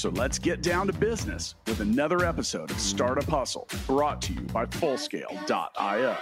[0.00, 4.40] So let's get down to business with another episode of Startup Hustle brought to you
[4.40, 6.16] by Fullscale.io.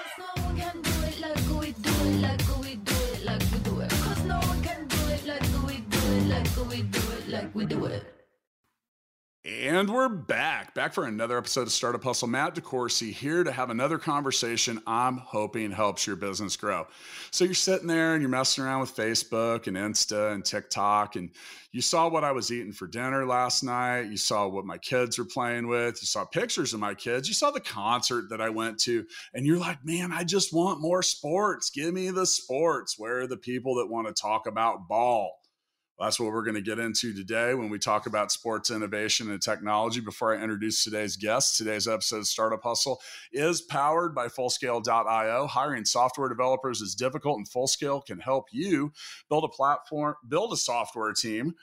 [9.48, 12.28] And we're back, back for another episode of Startup Hustle.
[12.28, 16.86] Matt DeCoursey here to have another conversation I'm hoping helps your business grow.
[17.30, 21.30] So you're sitting there and you're messing around with Facebook and Insta and TikTok, and
[21.72, 24.10] you saw what I was eating for dinner last night.
[24.10, 25.96] You saw what my kids were playing with.
[26.02, 27.26] You saw pictures of my kids.
[27.26, 30.82] You saw the concert that I went to, and you're like, man, I just want
[30.82, 31.70] more sports.
[31.70, 32.96] Give me the sports.
[32.98, 35.32] Where are the people that want to talk about ball?
[35.98, 39.42] That's what we're going to get into today when we talk about sports innovation and
[39.42, 40.00] technology.
[40.00, 43.00] Before I introduce today's guest, today's episode of Startup Hustle
[43.32, 45.48] is powered by Fullscale.io.
[45.48, 48.92] Hiring software developers is difficult, and Fullscale can help you
[49.28, 51.54] build a platform, build a software team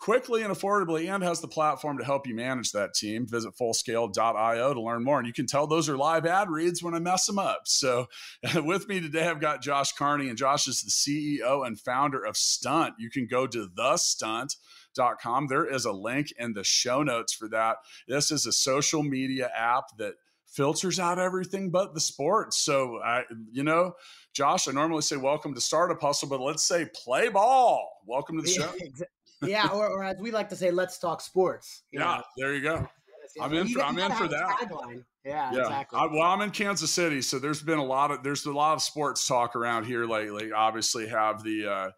[0.00, 3.26] quickly and affordably and has the platform to help you manage that team.
[3.26, 5.18] Visit fullscale.io to learn more.
[5.18, 7.62] And you can tell those are live ad reads when I mess them up.
[7.66, 8.06] So
[8.54, 12.36] with me today, I've got Josh Carney, and Josh is the CEO and founder of
[12.36, 12.94] Stunt.
[12.98, 14.56] You can go to the Stunt.
[15.22, 15.46] Com.
[15.46, 17.76] There is a link in the show notes for that.
[18.08, 20.14] This is a social media app that
[20.48, 22.58] filters out everything but the sports.
[22.58, 23.92] So I, you know,
[24.34, 27.88] Josh, I normally say welcome to Startup Hustle, but let's say play ball.
[28.04, 28.72] Welcome to the show
[29.42, 31.82] yeah, or, or, as we like to say, let's talk sports.
[31.92, 32.22] Yeah, know?
[32.36, 32.88] there you go.
[33.40, 33.68] I'm in.
[33.68, 34.68] For, I'm in for that.
[35.24, 35.60] Yeah, yeah.
[35.60, 35.98] exactly.
[35.98, 38.74] I, well, I'm in Kansas City, so there's been a lot of there's a lot
[38.74, 40.52] of sports talk around here lately.
[40.52, 41.90] Obviously, have the uh,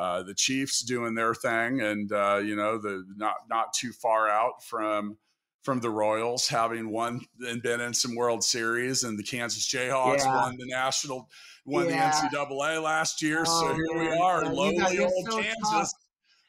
[0.00, 4.28] uh, the Chiefs doing their thing, and uh, you know the not not too far
[4.28, 5.16] out from
[5.62, 10.18] from the Royals having won and been in some World Series, and the Kansas Jayhawks
[10.18, 10.36] yeah.
[10.36, 11.28] won the national
[11.64, 12.28] won yeah.
[12.30, 13.44] the NCAA last year.
[13.46, 13.98] Oh, so here man.
[13.98, 15.92] we are, yeah, lowly old so Kansas.
[15.92, 16.05] Tough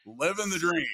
[0.08, 0.88] living the dream.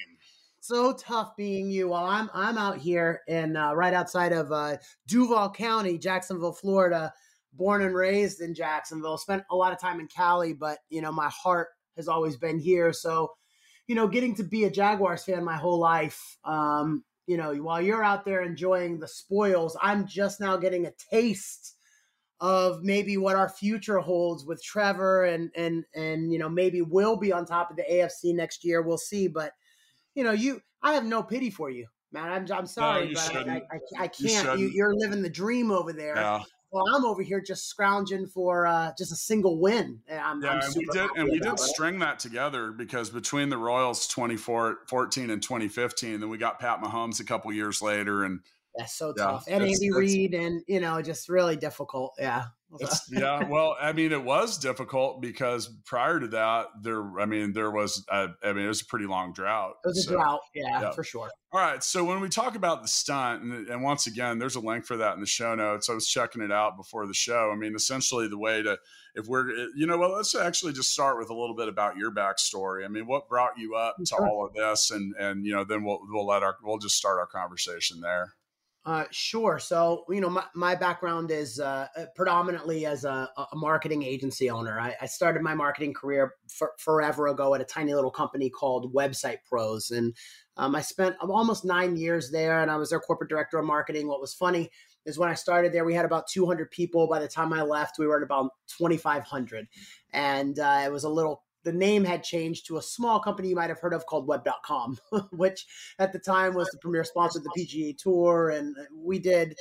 [0.60, 1.88] So tough being you.
[1.88, 4.76] While I'm I'm out here in uh, right outside of uh,
[5.06, 7.12] Duval County, Jacksonville, Florida.
[7.56, 9.16] Born and raised in Jacksonville.
[9.16, 12.58] Spent a lot of time in Cali, but you know my heart has always been
[12.58, 12.92] here.
[12.92, 13.30] So,
[13.86, 16.36] you know, getting to be a Jaguars fan my whole life.
[16.44, 20.92] Um, you know, while you're out there enjoying the spoils, I'm just now getting a
[21.10, 21.73] taste
[22.44, 27.16] of maybe what our future holds with Trevor and and and you know maybe we'll
[27.16, 28.82] be on top of the AFC next year.
[28.82, 29.52] We'll see, but
[30.14, 32.30] you know you I have no pity for you, man.
[32.30, 34.58] I'm I'm sorry, no, but I, I, I, can't.
[34.58, 36.16] You, you are living the dream over there.
[36.16, 36.42] Yeah.
[36.70, 40.00] Well, I'm over here just scrounging for uh, just a single win.
[40.10, 43.56] I'm, yeah, I'm and we did, and we did string that together because between the
[43.56, 48.40] Royals 2014 and 2015, then we got Pat Mahomes a couple years later, and
[48.76, 49.44] that's so yeah, tough.
[49.48, 52.14] And Andy Reid, and you know, just really difficult.
[52.18, 52.44] Yeah.
[53.10, 53.44] yeah.
[53.44, 58.04] Well, I mean, it was difficult because prior to that, there, I mean, there was,
[58.10, 59.74] uh, I mean, it was a pretty long drought.
[59.84, 60.40] It was so, a drought.
[60.54, 61.30] Yeah, yeah, for sure.
[61.52, 61.82] All right.
[61.84, 64.96] So when we talk about the stunt, and, and once again, there's a link for
[64.96, 65.88] that in the show notes.
[65.88, 67.50] I was checking it out before the show.
[67.52, 68.76] I mean, essentially, the way to,
[69.14, 71.96] if we're, eh, you know, well, let's actually just start with a little bit about
[71.96, 72.84] your backstory.
[72.84, 75.64] I mean, what brought you up mm, to all of this, and and you know,
[75.64, 78.34] then we'll we'll let our we'll just start our conversation there.
[78.86, 79.58] Uh, sure.
[79.58, 84.50] So, you know, my, my background is uh, uh, predominantly as a, a, marketing agency
[84.50, 84.78] owner.
[84.78, 88.92] I, I started my marketing career for, forever ago at a tiny little company called
[88.92, 89.90] Website Pros.
[89.90, 90.14] And
[90.58, 94.06] um, I spent almost nine years there and I was their corporate director of marketing.
[94.06, 94.70] What was funny
[95.06, 97.08] is when I started there, we had about 200 people.
[97.08, 99.66] By the time I left, we were at about 2,500.
[100.12, 103.56] And uh, it was a little the name had changed to a small company you
[103.56, 104.98] might have heard of called web.com
[105.32, 105.66] which
[105.98, 109.56] at the time was the premier sponsor of the pga tour and we did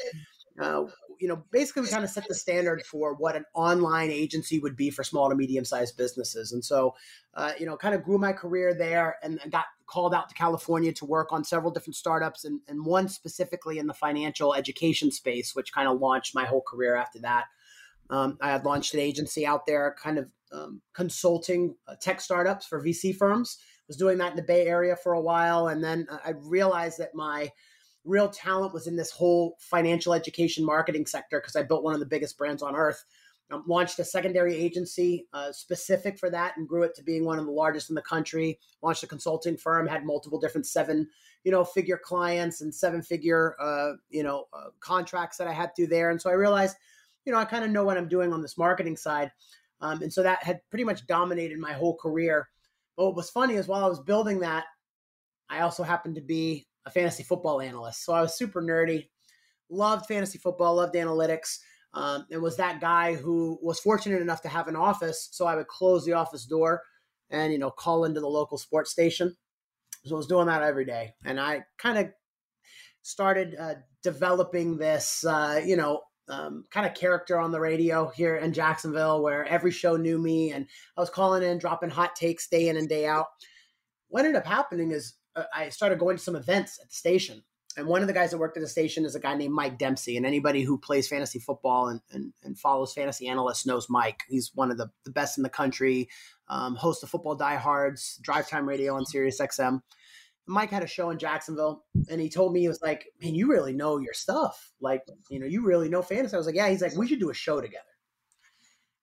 [0.61, 0.83] uh,
[1.19, 4.75] you know basically we kind of set the standard for what an online agency would
[4.75, 6.51] be for small to medium sized businesses.
[6.51, 6.95] And so
[7.33, 10.91] uh, you know kind of grew my career there and got called out to california
[10.91, 15.55] to work on several different startups and, and one specifically in the financial education space
[15.55, 17.45] which kind of launched my whole career after that.
[18.09, 22.65] Um, I had launched an agency out there, kind of um, consulting uh, tech startups
[22.65, 23.57] for VC firms.
[23.87, 27.13] Was doing that in the Bay Area for a while, and then I realized that
[27.13, 27.51] my
[28.05, 31.99] real talent was in this whole financial education marketing sector because I built one of
[31.99, 33.03] the biggest brands on earth.
[33.51, 37.39] Um, launched a secondary agency uh, specific for that and grew it to being one
[37.39, 38.57] of the largest in the country.
[38.81, 41.07] Launched a consulting firm, had multiple different seven,
[41.43, 45.75] you know, figure clients and seven figure, uh, you know, uh, contracts that I had
[45.75, 46.09] through there.
[46.09, 46.77] And so I realized
[47.25, 49.31] you know, I kind of know what I'm doing on this marketing side.
[49.83, 52.47] Um, and so that had pretty much dominated my whole career.
[52.95, 54.63] But what was funny is while I was building that,
[55.49, 58.05] I also happened to be a fantasy football analyst.
[58.05, 59.09] So I was super nerdy,
[59.69, 61.59] loved fantasy football, loved analytics,
[61.93, 65.27] um, and was that guy who was fortunate enough to have an office.
[65.33, 66.81] So I would close the office door
[67.29, 69.35] and, you know, call into the local sports station.
[70.05, 71.13] So I was doing that every day.
[71.25, 72.07] And I kind of
[73.01, 78.37] started uh, developing this, uh, you know, um, kind of character on the radio here
[78.37, 80.67] in Jacksonville where every show knew me and
[80.97, 83.27] I was calling in, dropping hot takes day in and day out.
[84.07, 87.43] What ended up happening is uh, I started going to some events at the station.
[87.75, 89.79] And one of the guys that worked at the station is a guy named Mike
[89.79, 90.15] Dempsey.
[90.15, 94.23] And anybody who plays fantasy football and, and, and follows fantasy analysts knows Mike.
[94.29, 96.07] He's one of the, the best in the country,
[96.49, 99.81] um, host of Football Diehards, Drive Time Radio on Sirius XM.
[100.45, 103.47] Mike had a show in Jacksonville and he told me, he was like, Man, you
[103.47, 104.71] really know your stuff.
[104.81, 106.35] Like, you know, you really know fantasy.
[106.35, 106.69] I was like, Yeah.
[106.69, 107.83] He's like, We should do a show together.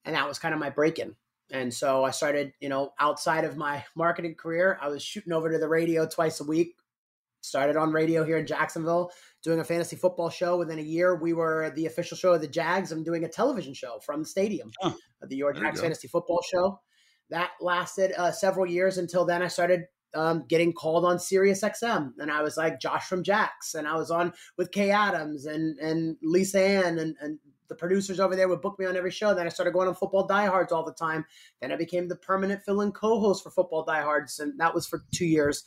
[0.04, 1.14] And that was kind of my break in.
[1.52, 5.50] And so I started, you know, outside of my marketing career, I was shooting over
[5.50, 6.76] to the radio twice a week.
[7.43, 9.10] Started on radio here in Jacksonville,
[9.43, 10.58] doing a fantasy football show.
[10.58, 12.93] Within a year, we were the official show of the Jags.
[12.93, 14.93] I'm doing a television show from the stadium, huh.
[15.22, 16.81] the Your Jags Fantasy Football Show.
[17.31, 19.84] That lasted uh, several years until then I started
[20.14, 23.96] um, getting called on Sirius XM, and I was like Josh from Jax, and I
[23.96, 28.48] was on with Kay Adams and and Lisa Ann, and, and the producers over there
[28.48, 29.32] would book me on every show.
[29.32, 31.24] Then I started going on Football Diehards all the time.
[31.60, 35.26] Then I became the permanent fill-in co-host for Football Diehards, and that was for two
[35.26, 35.64] years.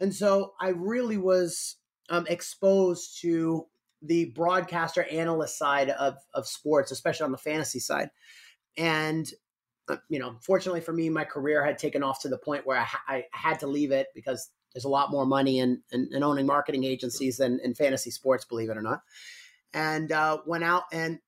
[0.00, 1.76] And so I really was
[2.08, 3.66] um, exposed to
[4.02, 8.10] the broadcaster analyst side of of sports, especially on the fantasy side.
[8.76, 9.30] And
[10.08, 12.86] you know, fortunately for me, my career had taken off to the point where I,
[13.08, 16.46] I had to leave it because there's a lot more money in, in, in owning
[16.46, 19.02] marketing agencies than in fantasy sports, believe it or not.
[19.72, 21.18] And uh, went out and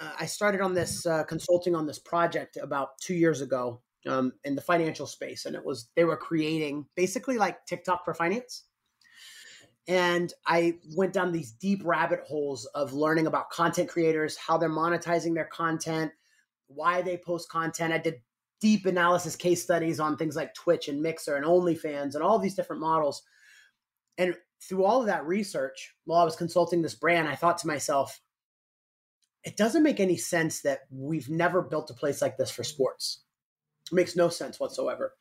[0.00, 4.32] uh, I started on this uh, consulting on this project about two years ago um,
[4.44, 8.64] in the financial space, and it was they were creating basically like TikTok for finance.
[9.86, 14.70] And I went down these deep rabbit holes of learning about content creators, how they're
[14.70, 16.10] monetizing their content,
[16.74, 17.92] why they post content.
[17.92, 18.20] I did
[18.60, 22.54] deep analysis case studies on things like Twitch and Mixer and OnlyFans and all these
[22.54, 23.22] different models.
[24.16, 27.66] And through all of that research, while I was consulting this brand, I thought to
[27.66, 28.20] myself,
[29.44, 33.24] it doesn't make any sense that we've never built a place like this for sports.
[33.90, 35.12] It makes no sense whatsoever.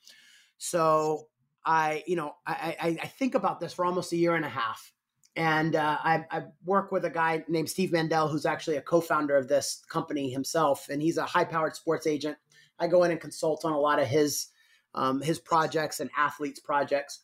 [0.58, 1.28] So
[1.66, 4.50] I, you know, I, I, I think about this for almost a year and a
[4.50, 4.94] half.
[5.36, 9.36] And uh, I, I, work with a guy named Steve Mandel, who's actually a co-founder
[9.36, 12.38] of this company himself, and he's a high-powered sports agent.
[12.78, 14.50] I go in and consult on a lot of his
[14.96, 17.22] um, his projects and athletes' projects.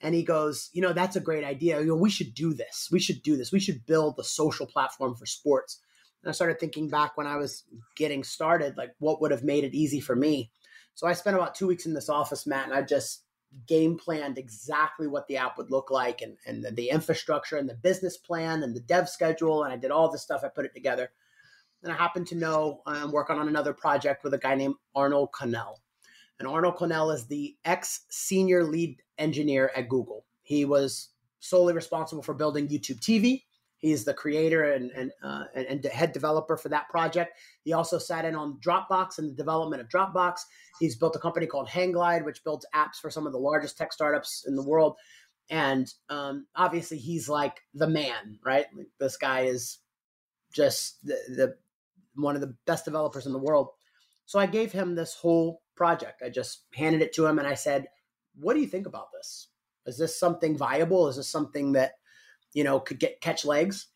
[0.00, 1.80] And he goes, you know, that's a great idea.
[1.80, 2.88] You know, we should do this.
[2.90, 3.52] We should do this.
[3.52, 5.80] We should build the social platform for sports.
[6.22, 7.64] And I started thinking back when I was
[7.96, 10.50] getting started, like what would have made it easy for me.
[10.94, 13.24] So I spent about two weeks in this office, Matt, and I just
[13.66, 17.68] game planned exactly what the app would look like and, and the, the, infrastructure and
[17.68, 19.64] the business plan and the dev schedule.
[19.64, 20.42] And I did all this stuff.
[20.44, 21.10] I put it together.
[21.82, 24.74] And I happened to know I'm um, working on another project with a guy named
[24.94, 25.80] Arnold Connell.
[26.38, 30.24] And Arnold Connell is the ex senior lead engineer at Google.
[30.42, 31.08] He was
[31.40, 33.42] solely responsible for building YouTube TV.
[33.80, 37.38] He's the creator and and, uh, and, and head developer for that project.
[37.64, 40.40] He also sat in on Dropbox and the development of Dropbox.
[40.78, 43.92] He's built a company called Hangglide, which builds apps for some of the largest tech
[43.92, 44.96] startups in the world.
[45.48, 48.66] And um, obviously, he's like the man, right?
[48.76, 49.78] Like this guy is
[50.52, 51.56] just the, the
[52.14, 53.70] one of the best developers in the world.
[54.26, 56.22] So I gave him this whole project.
[56.24, 57.88] I just handed it to him and I said,
[58.38, 59.48] "What do you think about this?
[59.86, 61.08] Is this something viable?
[61.08, 61.92] Is this something that
[62.52, 63.88] you know, could get catch legs.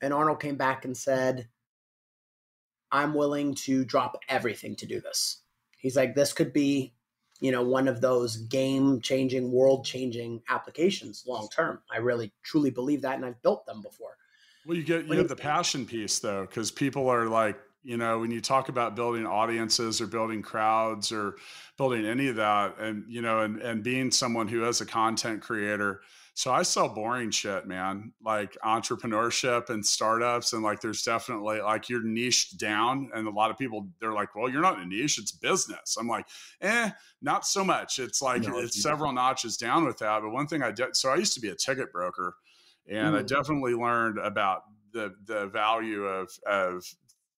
[0.00, 1.48] And Arnold came back and said,
[2.90, 5.42] I'm willing to drop everything to do this.
[5.78, 6.94] He's like, this could be,
[7.40, 11.80] you know, one of those game changing, world changing applications long term.
[11.92, 13.16] I really truly believe that.
[13.16, 14.16] And I've built them before.
[14.66, 18.18] Well, you get, you have the passion piece though, because people are like, you know,
[18.18, 21.36] when you talk about building audiences or building crowds or
[21.76, 25.42] building any of that, and, you know, and, and being someone who is a content
[25.42, 26.00] creator,
[26.38, 30.52] so I sell boring shit, man, like entrepreneurship and startups.
[30.52, 33.10] And like, there's definitely like you're niched down.
[33.12, 35.96] And a lot of people, they're like, well, you're not in a niche, it's business.
[35.98, 36.28] I'm like,
[36.60, 36.90] eh,
[37.20, 37.98] not so much.
[37.98, 40.22] It's like, no, it's several notches down with that.
[40.22, 42.36] But one thing I did, so I used to be a ticket broker
[42.86, 43.18] and mm.
[43.18, 46.84] I definitely learned about the, the value of, of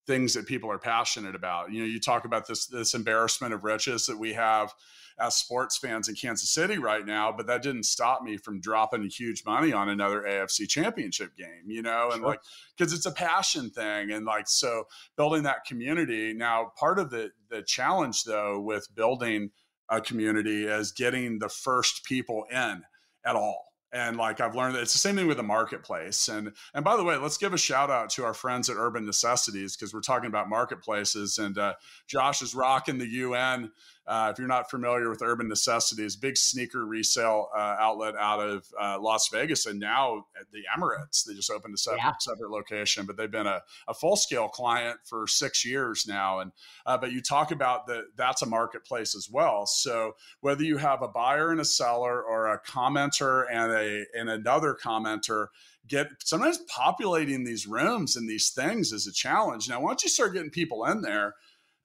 [0.07, 1.73] things that people are passionate about.
[1.73, 4.75] You know, you talk about this this embarrassment of riches that we have
[5.21, 9.09] as sports fans in Kansas City right now, but that didn't stop me from dropping
[9.11, 12.29] huge money on another AFC championship game, you know, and sure.
[12.29, 12.41] like
[12.77, 14.85] because it's a passion thing and like so
[15.17, 16.33] building that community.
[16.33, 19.51] Now, part of the the challenge though with building
[19.89, 22.83] a community is getting the first people in
[23.25, 26.53] at all and like i've learned that it's the same thing with the marketplace and
[26.75, 29.77] and by the way let's give a shout out to our friends at urban necessities
[29.77, 31.75] because we're talking about marketplaces and uh,
[32.07, 33.71] josh is rocking the un
[34.11, 38.67] uh, if you're not familiar with Urban Necessities, big sneaker resale uh, outlet out of
[38.79, 42.13] uh, Las Vegas, and now at the Emirates, they just opened a separate, yeah.
[42.19, 43.07] separate location.
[43.07, 46.41] But they've been a, a full scale client for six years now.
[46.41, 46.51] And
[46.87, 49.65] uh, but you talk about that that's a marketplace as well.
[49.65, 54.29] So whether you have a buyer and a seller, or a commenter and a and
[54.29, 55.47] another commenter,
[55.87, 59.69] get sometimes populating these rooms and these things is a challenge.
[59.69, 61.37] Now, once you start getting people in there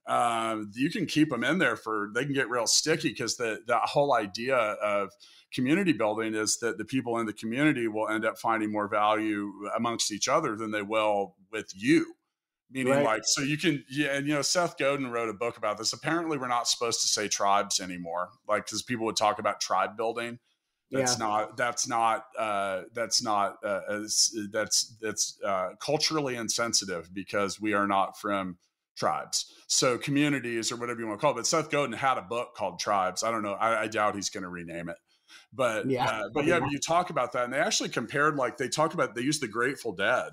[0.08, 3.60] uh, you can keep them in there for they can get real sticky because the
[3.68, 5.12] the whole idea of
[5.54, 9.52] community building is that the people in the community will end up finding more value
[9.76, 12.14] amongst each other than they will with you
[12.72, 13.06] meaning right.
[13.06, 15.94] like so you can yeah and you know seth godin wrote a book about this
[15.94, 19.96] apparently we're not supposed to say tribes anymore like because people would talk about tribe
[19.96, 20.40] building
[20.92, 21.26] that's yeah.
[21.26, 23.82] not that's not uh, that's not uh,
[24.52, 28.58] that's that's uh, culturally insensitive because we are not from
[28.96, 29.52] tribes.
[29.68, 31.36] So communities or whatever you want to call it.
[31.36, 33.24] But Seth Godin had a book called Tribes.
[33.24, 33.54] I don't know.
[33.54, 34.98] I, I doubt he's going to rename it.
[35.52, 38.68] But yeah, uh, but yeah, you talk about that, and they actually compared like they
[38.68, 40.32] talk about they used the Grateful Dead.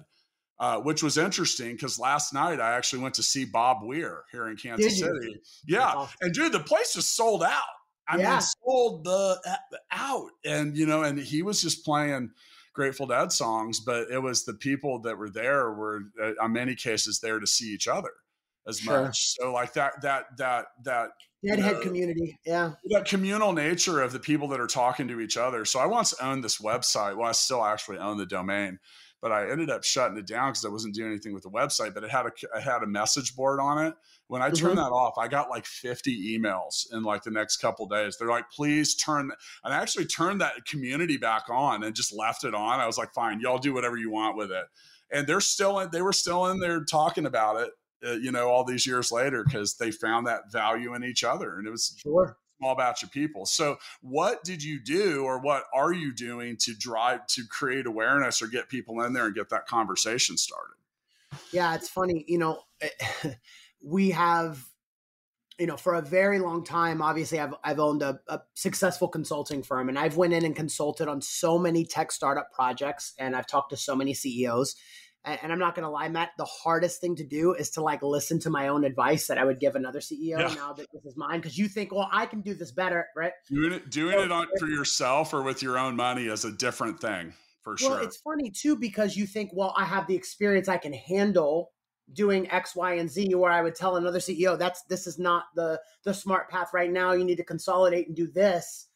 [0.60, 4.46] Uh, which was interesting because last night I actually went to see Bob Weir here
[4.46, 5.40] in Kansas City.
[5.66, 6.16] Yeah, awesome.
[6.20, 7.62] and dude, the place just sold out.
[8.06, 8.32] I yeah.
[8.32, 9.40] mean, sold the
[9.90, 12.30] out, and you know, and he was just playing
[12.74, 16.76] Grateful Dead songs, but it was the people that were there were, uh, in many
[16.76, 18.12] cases, there to see each other
[18.66, 19.04] as sure.
[19.04, 19.34] much.
[19.34, 21.10] So like that that that that
[21.44, 25.36] deadhead know, community, yeah, that communal nature of the people that are talking to each
[25.36, 25.64] other.
[25.64, 27.16] So I once owned this website.
[27.16, 28.78] Well, I still actually own the domain,
[29.20, 31.94] but I ended up shutting it down because I wasn't doing anything with the website.
[31.94, 33.94] But it had a it had a message board on it.
[34.28, 34.76] When I turned mm-hmm.
[34.76, 38.16] that off, I got like 50 emails in like the next couple days.
[38.16, 39.30] They're like, please turn.
[39.64, 42.80] And I actually turned that community back on and just left it on.
[42.80, 44.64] I was like, fine, y'all do whatever you want with it
[45.12, 47.70] and they're still in, they were still in there talking about it
[48.06, 51.58] uh, you know, all these years later because they found that value in each other,
[51.58, 52.36] and it was sure.
[52.58, 53.46] small batch of people.
[53.46, 58.42] So, what did you do, or what are you doing to drive to create awareness
[58.42, 60.76] or get people in there and get that conversation started?
[61.52, 62.24] Yeah, it's funny.
[62.28, 62.62] You know,
[63.82, 64.64] we have
[65.58, 69.62] you know for a very long time obviously i've, I've owned a, a, successful consulting
[69.62, 73.46] firm and i've went in and consulted on so many tech startup projects and i've
[73.46, 74.74] talked to so many ceos
[75.24, 78.02] and I'm not going to lie, Matt, the hardest thing to do is to like
[78.02, 80.54] listen to my own advice that I would give another CEO yeah.
[80.54, 81.40] now that this is mine.
[81.40, 83.32] Cause you think, well, I can do this better, right?
[83.48, 86.52] Doing it, doing so, it on for yourself or with your own money is a
[86.52, 87.90] different thing for sure.
[87.90, 88.00] well.
[88.00, 91.70] It's funny too, because you think, well, I have the experience I can handle
[92.12, 95.44] doing X, Y, and Z, where I would tell another CEO that's, this is not
[95.54, 97.12] the, the smart path right now.
[97.12, 98.88] You need to consolidate and do this.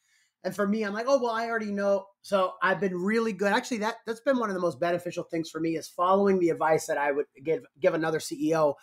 [0.47, 2.07] And for me, I'm like, oh well, I already know.
[2.27, 3.53] So I've been really good.
[3.53, 6.51] Actually, that that's been one of the most beneficial things for me is following the
[6.51, 8.75] advice that I would give give another CEO.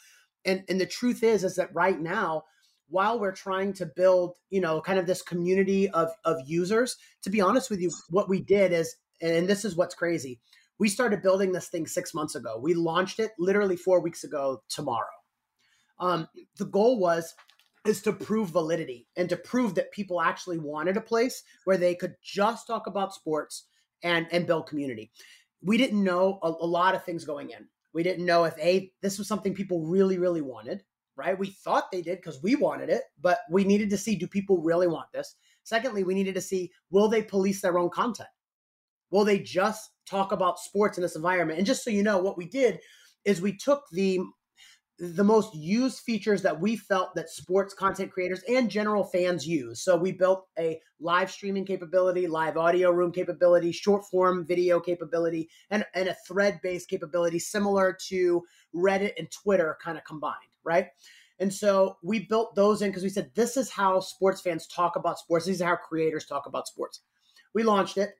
[0.46, 2.46] And and the truth is, is that right now,
[2.88, 7.30] while we're trying to build, you know, kind of this community of of users, to
[7.30, 10.40] be honest with you, what we did is, and this is what's crazy.
[10.80, 12.58] We started building this thing six months ago.
[12.58, 15.20] We launched it literally four weeks ago tomorrow.
[16.00, 17.36] Um, the goal was
[17.86, 21.96] is to prove validity and to prove that people actually wanted a place where they
[21.96, 23.68] could just talk about sports
[24.04, 25.12] and and build community.
[25.62, 27.68] We didn't know a, a lot of things going in.
[27.94, 30.84] We didn't know if a this was something people really really wanted,
[31.16, 31.38] right?
[31.38, 34.62] We thought they did because we wanted it, but we needed to see do people
[34.62, 35.36] really want this?
[35.64, 38.30] Secondly, we needed to see will they police their own content?
[39.12, 41.60] Will they just talk about sports in this environment?
[41.60, 42.80] And just so you know, what we did
[43.26, 44.20] is we took the
[45.00, 49.82] the most used features that we felt that sports content creators and general fans use.
[49.82, 55.50] So we built a live streaming capability, live audio room capability, short form video capability,
[55.72, 58.44] and, and a thread based capability similar to
[58.76, 60.88] Reddit and Twitter kind of combined, right?
[61.40, 64.96] And so we built those in because we said this is how sports fans talk
[64.96, 65.46] about sports.
[65.46, 67.02] These are how creators talk about sports.
[67.56, 68.12] We launched it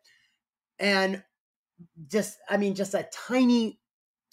[0.80, 1.24] and
[2.08, 3.80] just, I mean, just a tiny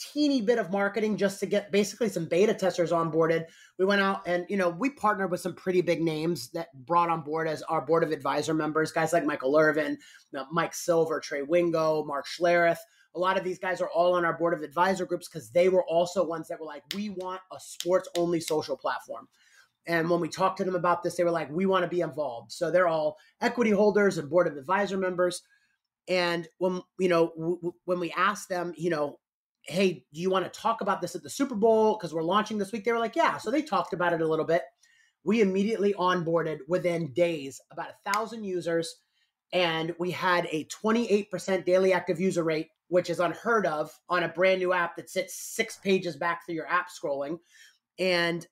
[0.00, 3.44] teeny bit of marketing just to get basically some beta testers onboarded.
[3.78, 7.10] We went out and, you know, we partnered with some pretty big names that brought
[7.10, 9.98] on board as our board of advisor members, guys like Michael Irvin,
[10.50, 12.78] Mike Silver, Trey Wingo, Mark Schlereth.
[13.14, 15.68] A lot of these guys are all on our board of advisor groups because they
[15.68, 19.28] were also ones that were like, we want a sports only social platform.
[19.86, 22.02] And when we talked to them about this, they were like, we want to be
[22.02, 22.52] involved.
[22.52, 25.42] So they're all equity holders and board of advisor members.
[26.08, 29.18] And when, you know, w- when we asked them, you know,
[29.62, 31.96] hey, do you want to talk about this at the Super Bowl?
[31.96, 32.84] Because we're launching this week.
[32.84, 33.36] They were like, yeah.
[33.38, 34.62] So they talked about it a little bit.
[35.24, 38.96] We immediately onboarded within days about a thousand users.
[39.52, 44.28] And we had a 28% daily active user rate, which is unheard of on a
[44.28, 47.38] brand new app that sits six pages back through your app scrolling.
[47.98, 48.46] And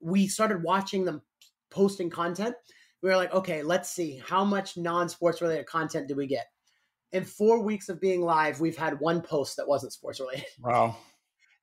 [0.00, 1.22] we started watching them
[1.70, 2.54] posting content.
[3.02, 6.46] We were like, okay, let's see how much non sports related content do we get?
[7.12, 10.46] In four weeks of being live, we've had one post that wasn't sports related.
[10.60, 10.96] Wow.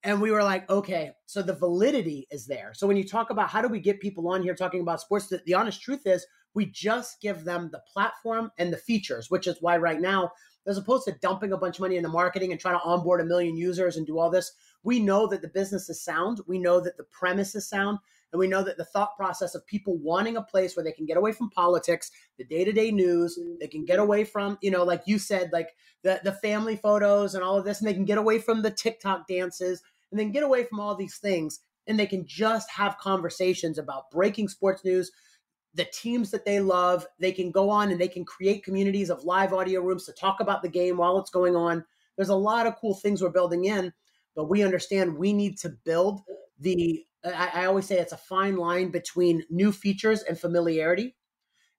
[0.04, 2.72] And we were like, okay, so the validity is there.
[2.74, 5.28] So when you talk about how do we get people on here talking about sports,
[5.28, 9.46] the, the honest truth is we just give them the platform and the features, which
[9.46, 10.32] is why right now,
[10.68, 13.26] as opposed to dumping a bunch of money into marketing and trying to onboard a
[13.26, 14.54] million users and do all this,
[14.84, 16.40] we know that the business is sound.
[16.48, 18.00] We know that the premise is sound.
[18.32, 21.06] And we know that the thought process of people wanting a place where they can
[21.06, 24.72] get away from politics, the day to day news, they can get away from, you
[24.72, 25.70] know, like you said, like
[26.04, 28.72] the, the family photos and all of this, and they can get away from the
[28.72, 29.82] TikTok dances
[30.12, 31.60] and then get away from all these things.
[31.88, 35.12] And they can just have conversations about breaking sports news,
[35.74, 37.08] the teams that they love.
[37.20, 40.40] They can go on and they can create communities of live audio rooms to talk
[40.40, 41.84] about the game while it's going on.
[42.16, 43.92] There's a lot of cool things we're building in,
[44.36, 46.22] but we understand we need to build
[46.60, 51.16] the I, I, always say it's a fine line between new features and familiarity.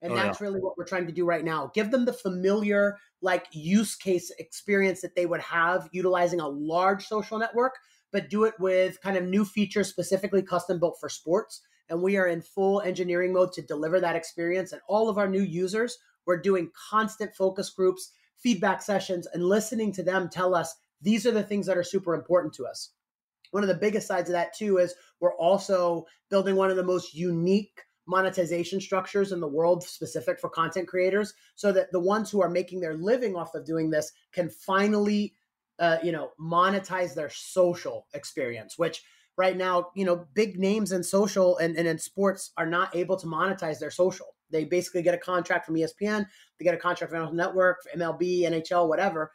[0.03, 0.47] And oh, that's yeah.
[0.47, 1.71] really what we're trying to do right now.
[1.75, 7.07] Give them the familiar, like use case experience that they would have utilizing a large
[7.07, 7.77] social network,
[8.13, 11.63] but do it with kind of new features specifically custom built for sports.
[11.89, 14.73] And we are in full engineering mode to deliver that experience.
[14.73, 19.93] And all of our new users, we're doing constant focus groups, feedback sessions, and listening
[19.93, 22.91] to them tell us these are the things that are super important to us.
[23.51, 26.85] One of the biggest sides of that too is we're also building one of the
[26.85, 32.31] most unique monetization structures in the world specific for content creators so that the ones
[32.31, 35.35] who are making their living off of doing this can finally
[35.79, 39.03] uh, you know monetize their social experience which
[39.37, 43.17] right now you know big names in social and, and in sports are not able
[43.17, 44.27] to monetize their social.
[44.51, 46.27] They basically get a contract from espn
[46.59, 49.31] they get a contract from network mlb nhl whatever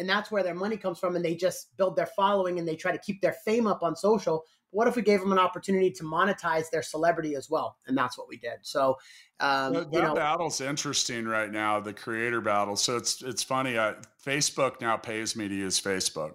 [0.00, 2.74] and that's where their money comes from and they just build their following and they
[2.74, 4.46] try to keep their fame up on social.
[4.72, 7.76] But what if we gave them an opportunity to monetize their celebrity as well?
[7.86, 8.60] And that's what we did.
[8.62, 8.96] So
[9.40, 12.76] um, that, you know, battle's interesting right now the creator battle.
[12.76, 16.32] So it's it's funny uh, facebook now pays me to use facebook.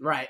[0.00, 0.28] Right.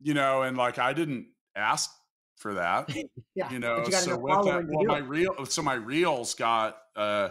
[0.00, 1.90] You know and like i didn't ask
[2.36, 2.88] for that
[3.34, 7.30] yeah you know you so with that well my real so my reels got uh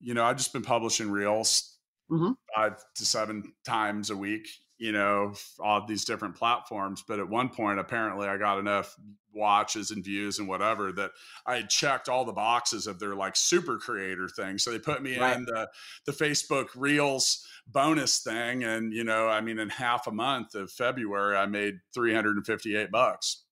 [0.00, 1.71] you know i've just been publishing reels
[2.12, 2.32] mm-hmm.
[2.54, 4.48] five to seven times a week,
[4.78, 7.02] you know, all these different platforms.
[7.06, 8.94] But at one point, apparently, I got enough
[9.34, 11.10] watches and views and whatever that
[11.46, 14.58] I had checked all the boxes of their like super creator thing.
[14.58, 15.36] So they put me right.
[15.36, 15.68] in the
[16.06, 20.70] the Facebook Reels bonus thing, and you know, I mean, in half a month of
[20.70, 23.44] February, I made three hundred and fifty eight bucks.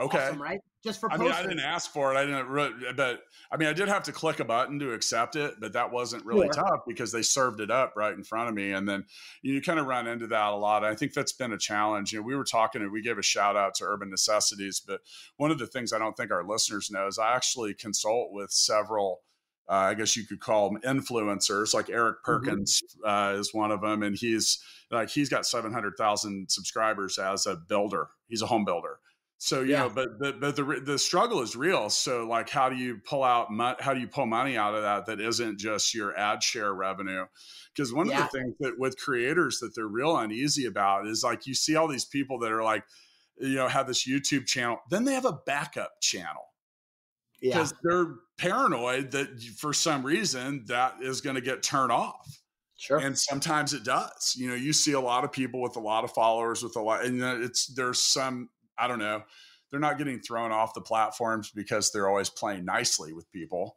[0.00, 0.60] Okay, awesome, right?
[0.82, 2.16] just for I mean, I didn't ask for it.
[2.16, 5.36] I didn't, re- but I mean, I did have to click a button to accept
[5.36, 6.64] it, but that wasn't really sure.
[6.64, 8.72] tough because they served it up right in front of me.
[8.72, 9.04] And then
[9.42, 10.84] you kind of run into that a lot.
[10.84, 12.12] I think that's been a challenge.
[12.12, 15.00] You know, we were talking and we gave a shout out to Urban Necessities, but
[15.36, 18.50] one of the things I don't think our listeners know is I actually consult with
[18.50, 19.20] several.
[19.68, 22.32] Uh, I guess you could call them influencers, like Eric mm-hmm.
[22.32, 23.36] Perkins mm-hmm.
[23.36, 24.58] uh, is one of them, and he's
[24.90, 28.08] like he's got seven hundred thousand subscribers as a builder.
[28.26, 28.98] He's a home builder,
[29.42, 29.78] so you yeah.
[29.84, 31.88] know, but but but the the struggle is real.
[31.88, 33.48] So like, how do you pull out
[33.80, 37.24] how do you pull money out of that that isn't just your ad share revenue?
[37.74, 38.26] Because one yeah.
[38.26, 41.74] of the things that with creators that they're real uneasy about is like you see
[41.74, 42.84] all these people that are like,
[43.38, 46.52] you know, have this YouTube channel, then they have a backup channel
[47.40, 47.78] because yeah.
[47.82, 52.42] they're paranoid that for some reason that is going to get turned off.
[52.76, 52.98] Sure.
[52.98, 54.36] And sometimes it does.
[54.38, 56.80] You know, you see a lot of people with a lot of followers with a
[56.82, 58.50] lot, and uh, it's there's some
[58.80, 59.22] I don't know.
[59.70, 63.76] They're not getting thrown off the platforms because they're always playing nicely with people.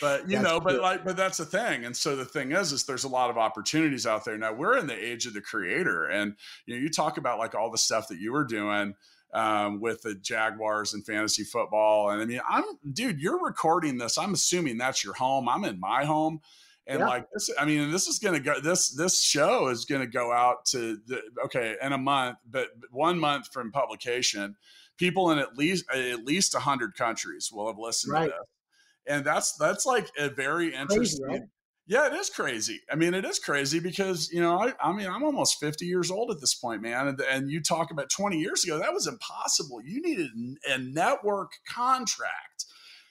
[0.00, 1.84] But you that's know, but like, but that's the thing.
[1.84, 4.36] And so the thing is, is there's a lot of opportunities out there.
[4.36, 6.34] Now we're in the age of the creator, and
[6.66, 8.94] you know, you talk about like all the stuff that you were doing
[9.32, 12.10] um, with the Jaguars and fantasy football.
[12.10, 14.18] And I mean, I'm dude, you're recording this.
[14.18, 15.48] I'm assuming that's your home.
[15.48, 16.40] I'm in my home.
[16.86, 17.06] And yeah.
[17.06, 18.58] like this, I mean, this is going to go.
[18.60, 22.68] This this show is going to go out to the, okay in a month, but
[22.90, 24.56] one month from publication,
[24.96, 28.24] people in at least at least hundred countries will have listened right.
[28.24, 31.24] to this, and that's that's like a very interesting.
[31.24, 31.48] Crazy, right?
[31.86, 32.80] Yeah, it is crazy.
[32.90, 36.12] I mean, it is crazy because, you know, I, I mean, I'm almost 50 years
[36.12, 37.08] old at this point, man.
[37.08, 39.82] And, and you talk about 20 years ago, that was impossible.
[39.84, 40.30] You needed
[40.68, 42.51] a network contract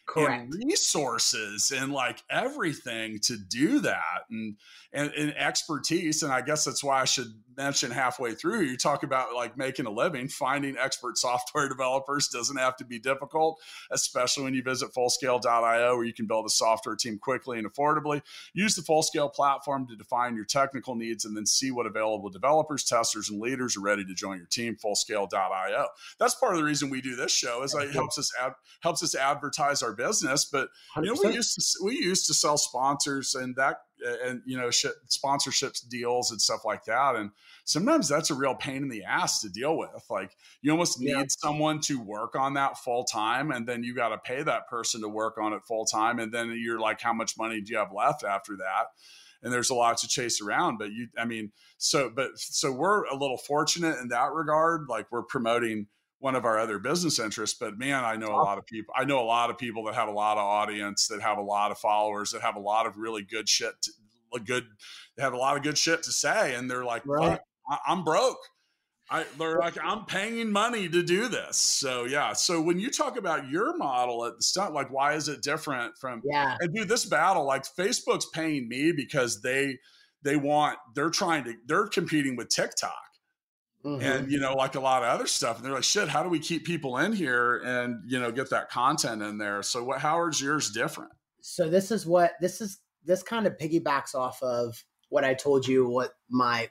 [0.07, 0.53] Correct.
[0.53, 4.57] and resources and like everything to do that and,
[4.91, 6.23] and, and expertise.
[6.23, 7.31] And I guess that's why I should
[7.61, 12.57] mention halfway through, you talk about like making a living, finding expert software developers doesn't
[12.57, 13.59] have to be difficult,
[13.91, 18.21] especially when you visit fullscale.io where you can build a software team quickly and affordably.
[18.53, 22.83] Use the Fullscale platform to define your technical needs and then see what available developers,
[22.83, 25.87] testers, and leaders are ready to join your team, fullscale.io.
[26.19, 28.53] That's part of the reason we do this show is like, it helps us ad,
[28.81, 30.45] helps us advertise our business.
[30.45, 33.81] But you know, we used to we used to sell sponsors and that
[34.23, 37.15] and you know sponsorships deals and stuff like that.
[37.15, 37.31] And
[37.63, 40.03] sometimes that's a real pain in the ass to deal with.
[40.09, 41.23] Like you almost need yeah.
[41.27, 45.01] someone to work on that full time and then you got to pay that person
[45.01, 47.77] to work on it full time and then you're like how much money do you
[47.77, 48.85] have left after that?
[49.43, 53.05] And there's a lot to chase around but you i mean so but so we're
[53.05, 54.87] a little fortunate in that regard.
[54.87, 55.87] Like we're promoting
[56.21, 57.57] one of our other business interests.
[57.59, 58.93] But man, I know a lot of people.
[58.95, 61.43] I know a lot of people that have a lot of audience, that have a
[61.43, 63.73] lot of followers, that have a lot of really good shit.
[63.81, 63.91] To,
[64.45, 64.65] good,
[65.17, 67.39] they have a lot of good shit to say, and they're like, right.
[67.85, 68.37] I'm broke.
[69.09, 71.57] I, they're like, I'm paying money to do this.
[71.57, 72.31] So yeah.
[72.31, 75.97] So when you talk about your model at the stunt, like, why is it different
[75.97, 76.21] from?
[76.23, 76.55] Yeah.
[76.61, 79.77] And do this battle, like Facebook's paying me because they
[80.23, 83.10] they want they're trying to they're competing with TikTok
[83.83, 84.03] Mm-hmm.
[84.03, 85.57] and you know like a lot of other stuff.
[85.57, 88.49] And they're like shit how do we keep people in here and you know get
[88.51, 89.63] that content in there?
[89.63, 91.11] So what how is yours different.
[91.41, 95.67] So this is what this is this kind of piggybacks off of what i told
[95.67, 96.69] you what my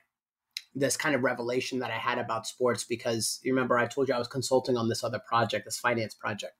[0.75, 4.15] this kind of revelation that i had about sports because you remember i told you
[4.15, 6.55] i was consulting on this other project this finance project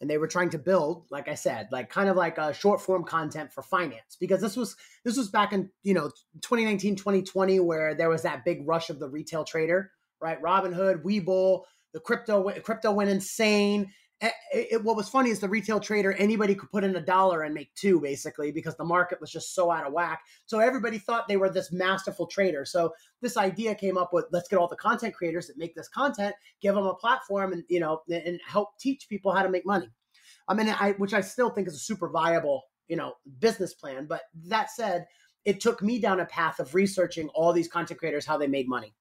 [0.00, 2.80] and they were trying to build like i said like kind of like a short
[2.80, 6.08] form content for finance because this was this was back in you know
[6.40, 10.42] 2019 2020 where there was that big rush of the retail trader right?
[10.42, 15.80] Robinhood webull the crypto crypto went insane it, it, what was funny is the retail
[15.80, 19.30] trader anybody could put in a dollar and make two basically because the market was
[19.30, 20.22] just so out of whack.
[20.44, 22.64] So everybody thought they were this masterful trader.
[22.64, 25.88] So this idea came up with let's get all the content creators that make this
[25.88, 29.64] content give them a platform and you know and help teach people how to make
[29.64, 29.88] money.
[30.48, 34.06] I mean i which i still think is a super viable you know business plan.
[34.06, 35.06] But that said
[35.46, 38.68] it took me down a path of researching all these content creators how they made
[38.68, 38.94] money.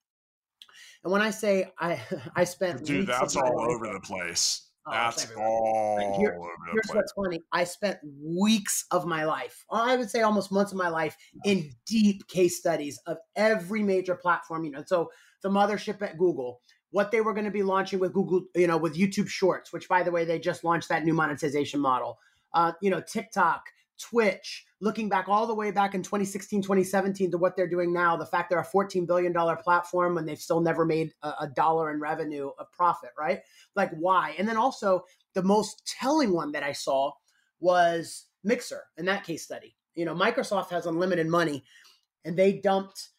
[1.03, 1.99] And when i say i
[2.35, 6.39] i spent dude that's all over the place Oh, That's all Here,
[6.71, 7.41] Here's what's funny.
[7.51, 11.15] I spent weeks of my life, I would say almost months of my life,
[11.45, 14.63] in deep case studies of every major platform.
[14.65, 15.11] You know, so
[15.43, 16.61] the mothership at Google,
[16.91, 19.87] what they were going to be launching with Google, you know, with YouTube Shorts, which
[19.87, 22.17] by the way, they just launched that new monetization model.
[22.53, 23.63] Uh, you know, TikTok,
[23.99, 28.15] Twitch, looking back all the way back in 2016, 2017 to what they're doing now,
[28.15, 31.91] the fact they're a $14 billion platform and they've still never made a, a dollar
[31.91, 33.41] in revenue of profit, right?
[33.75, 34.35] Like, why?
[34.37, 37.11] And then also, the most telling one that I saw
[37.59, 39.75] was Mixer in that case study.
[39.95, 41.63] You know, Microsoft has unlimited money
[42.25, 43.09] and they dumped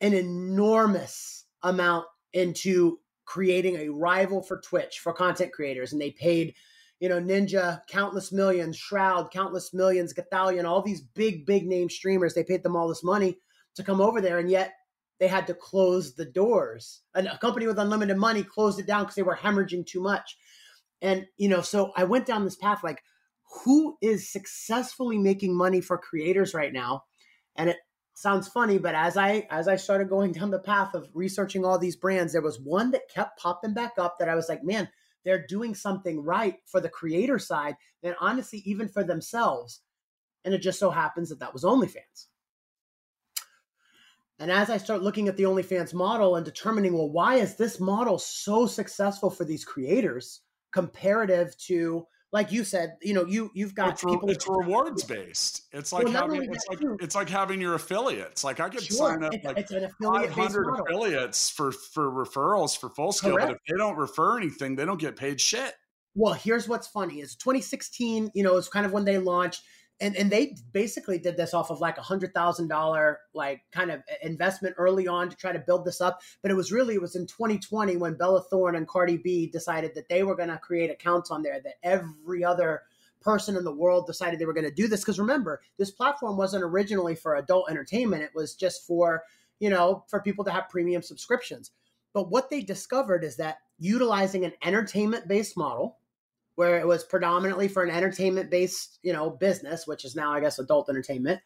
[0.00, 5.92] an enormous amount into creating a rival for Twitch for content creators.
[5.92, 6.54] And they paid
[7.00, 12.34] you know, Ninja, countless millions, Shroud, countless millions, Gothalion, all these big, big name streamers.
[12.34, 13.38] They paid them all this money
[13.74, 14.72] to come over there, and yet
[15.20, 17.02] they had to close the doors.
[17.14, 20.36] And a company with unlimited money closed it down because they were hemorrhaging too much.
[21.02, 23.02] And, you know, so I went down this path like,
[23.64, 27.04] who is successfully making money for creators right now?
[27.56, 27.76] And it
[28.14, 31.78] sounds funny, but as I as I started going down the path of researching all
[31.78, 34.88] these brands, there was one that kept popping back up that I was like, man,
[35.24, 39.80] they're doing something right for the creator side and honestly even for themselves.
[40.44, 42.26] And it just so happens that that was onlyfans.
[44.38, 47.78] And as i start looking at the onlyfans model and determining well why is this
[47.78, 50.40] model so successful for these creators
[50.72, 54.28] comparative to like you said, you know, you you've got it's, people.
[54.28, 55.68] It's rewards based.
[55.70, 56.96] It's like well, having it's like too.
[57.00, 58.42] it's like having your affiliates.
[58.42, 58.96] Like I could sure.
[58.96, 63.48] sign up it's, like it's five hundred affiliates for for referrals for Fullscale, Correct.
[63.48, 65.74] but if they don't refer anything, they don't get paid shit.
[66.16, 68.32] Well, here's what's funny: is 2016.
[68.34, 69.62] You know, it's kind of when they launched
[70.04, 73.90] and and they basically did this off of like a hundred thousand dollar like kind
[73.90, 76.20] of investment early on to try to build this up.
[76.42, 79.94] But it was really it was in 2020 when Bella Thorne and Cardi B decided
[79.94, 82.82] that they were going to create accounts on there that every other
[83.22, 86.36] person in the world decided they were going to do this because remember this platform
[86.36, 89.22] wasn't originally for adult entertainment it was just for
[89.60, 91.70] you know for people to have premium subscriptions
[92.12, 95.96] but what they discovered is that utilizing an entertainment based model
[96.56, 100.40] where it was predominantly for an entertainment based, you know, business, which is now, I
[100.40, 101.40] guess, adult entertainment.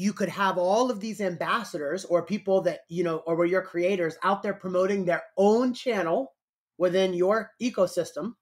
[0.00, 3.60] you could have all of these ambassadors or people that, you know, or were your
[3.60, 6.32] creators out there promoting their own channel
[6.78, 8.32] within your ecosystem.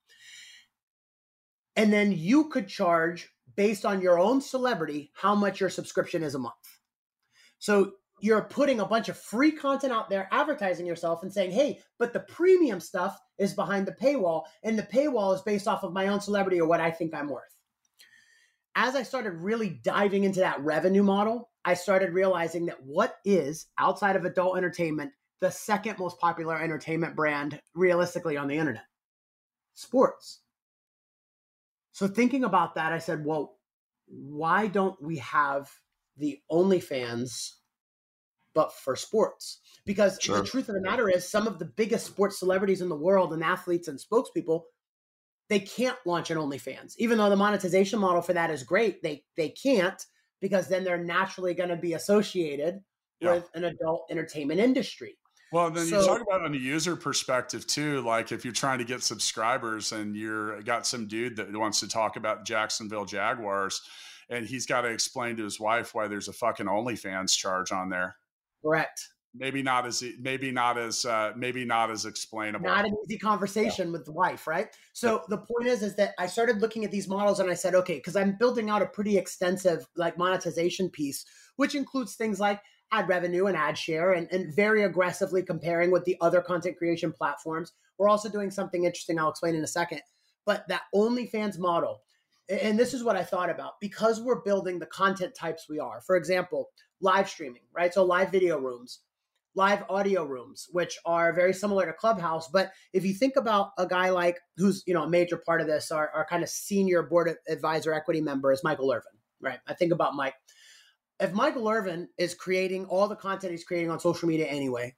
[1.75, 6.37] And then you could charge based on your own celebrity how much your subscription is
[6.37, 6.55] a month.
[7.59, 11.81] So you're putting a bunch of free content out there, advertising yourself and saying, hey,
[11.99, 15.93] but the premium stuff is behind the paywall, and the paywall is based off of
[15.93, 17.55] my own celebrity or what I think I'm worth.
[18.75, 23.67] As I started really diving into that revenue model, I started realizing that what is
[23.79, 28.85] outside of adult entertainment the second most popular entertainment brand realistically on the internet?
[29.75, 30.41] Sports.
[31.93, 33.59] So, thinking about that, I said, well,
[34.07, 35.71] why don't we have
[36.17, 37.53] the OnlyFans
[38.55, 39.61] but for sports.
[39.85, 40.41] Because sure.
[40.41, 43.33] the truth of the matter is, some of the biggest sports celebrities in the world
[43.33, 44.63] and athletes and spokespeople,
[45.49, 46.95] they can't launch an OnlyFans.
[46.99, 50.05] Even though the monetization model for that is great, they they can't
[50.41, 52.81] because then they're naturally going to be associated
[53.21, 53.35] yeah.
[53.35, 55.19] with an adult entertainment industry.
[55.51, 58.03] Well, then so, you talk about on the user perspective too.
[58.03, 61.89] Like if you're trying to get subscribers and you're got some dude that wants to
[61.89, 63.81] talk about Jacksonville Jaguars,
[64.29, 67.89] and he's got to explain to his wife why there's a fucking OnlyFans charge on
[67.89, 68.17] there.
[68.62, 69.09] Correct.
[69.35, 72.66] Maybe not as maybe not as uh, maybe not as explainable.
[72.66, 73.92] Not an easy conversation yeah.
[73.92, 74.68] with the wife, right?
[74.94, 77.75] So the point is, is that I started looking at these models and I said,
[77.75, 82.61] okay, because I'm building out a pretty extensive like monetization piece, which includes things like
[82.90, 87.12] ad revenue and ad share, and, and very aggressively comparing with the other content creation
[87.12, 87.73] platforms.
[87.99, 89.18] We're also doing something interesting.
[89.18, 90.01] I'll explain in a second.
[90.47, 92.01] But that OnlyFans model,
[92.49, 96.01] and this is what I thought about because we're building the content types we are.
[96.01, 97.93] For example, live streaming, right?
[97.93, 99.01] So live video rooms,
[99.55, 102.49] live audio rooms, which are very similar to Clubhouse.
[102.49, 105.67] But if you think about a guy like who's you know a major part of
[105.67, 109.59] this, our, our kind of senior board advisor equity member is Michael Irvin, right?
[109.67, 110.35] I think about Mike.
[111.21, 114.95] If Michael Irvin is creating all the content he's creating on social media anyway,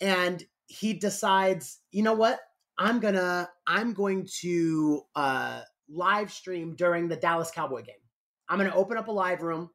[0.00, 2.38] and he decides, you know what,
[2.76, 7.94] I'm gonna I'm going to uh, live stream during the Dallas Cowboy game.
[8.48, 9.70] I'm gonna open up a live room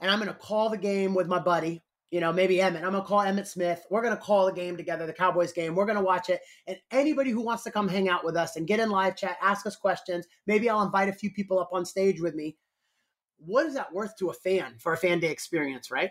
[0.00, 2.84] and I'm going to call the game with my buddy, you know, maybe Emmitt.
[2.84, 3.84] I'm going to call Emmitt Smith.
[3.90, 5.74] We're going to call the game together, the Cowboys game.
[5.74, 6.40] We're going to watch it.
[6.66, 9.36] And anybody who wants to come hang out with us and get in live chat,
[9.42, 12.56] ask us questions, maybe I'll invite a few people up on stage with me.
[13.38, 16.10] What is that worth to a fan for a fan day experience, right?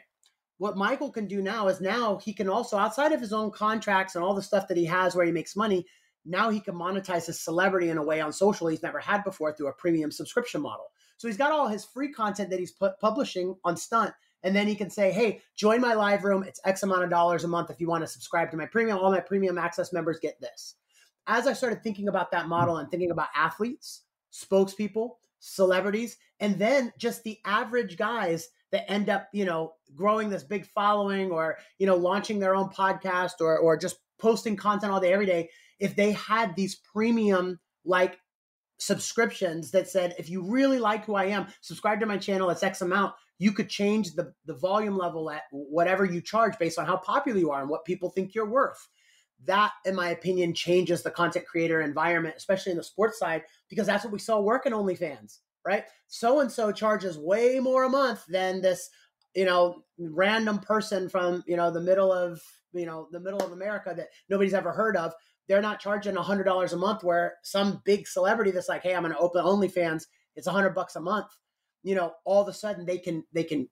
[0.60, 4.16] What Michael can do now is now he can also, outside of his own contracts
[4.16, 5.86] and all the stuff that he has where he makes money,
[6.26, 9.54] now he can monetize his celebrity in a way on social he's never had before
[9.54, 10.88] through a premium subscription model.
[11.18, 14.14] So he's got all his free content that he's put, publishing on Stunt.
[14.44, 16.44] And then he can say, hey, join my live room.
[16.44, 19.00] It's X amount of dollars a month if you want to subscribe to my premium.
[19.00, 20.76] All my premium access members get this.
[21.26, 26.94] As I started thinking about that model and thinking about athletes, spokespeople, celebrities, and then
[26.98, 31.88] just the average guys that end up, you know, growing this big following or, you
[31.88, 35.50] know, launching their own podcast or or just posting content all day every day,
[35.80, 38.20] if they had these premium like
[38.78, 42.64] subscriptions that said, if you really like who I am, subscribe to my channel, it's
[42.64, 43.14] X amount.
[43.40, 47.40] You could change the, the volume level at whatever you charge based on how popular
[47.40, 48.88] you are and what people think you're worth.
[49.46, 53.86] That, in my opinion, changes the content creator environment, especially in the sports side, because
[53.86, 55.86] that's what we saw work in OnlyFans, right?
[56.08, 58.90] So and so charges way more a month than this,
[59.36, 62.42] you know, random person from, you know, the middle of,
[62.74, 65.14] you know, the middle of America that nobody's ever heard of
[65.48, 68.94] they're not charging a hundred dollars a month where some big celebrity that's like, hey,
[68.94, 70.04] I'm going to open OnlyFans.
[70.36, 71.28] It's a hundred bucks a month.
[71.84, 73.68] You know, all of a sudden they can they can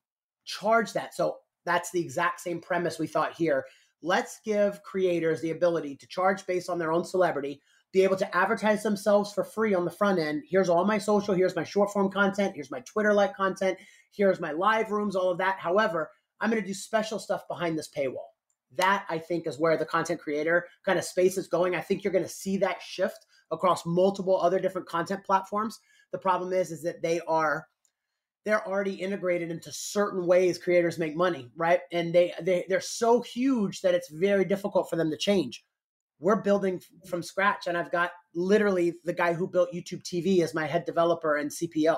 [0.46, 1.14] charge that.
[1.14, 3.66] So that's the exact same premise we thought here.
[4.02, 7.62] Let's give creators the ability to charge based on their own celebrity,
[7.92, 10.44] be able to advertise themselves for free on the front end.
[10.48, 13.80] Here's all my social, here's my short form content, here's my Twitter like content,
[14.12, 15.58] here's my live rooms, all of that.
[15.60, 18.35] However, I'm going to do special stuff behind this paywall
[18.78, 21.76] that I think is where the content creator kind of space is going.
[21.76, 25.80] I think you're going to see that shift across multiple other different content platforms.
[26.12, 27.68] The problem is is that they are
[28.46, 31.82] they're already integrated into certain ways creators make money, right?
[31.92, 35.64] And they they they're so huge that it's very difficult for them to change.
[36.20, 40.54] We're building from scratch and I've got literally the guy who built YouTube TV as
[40.54, 41.98] my head developer and CPO.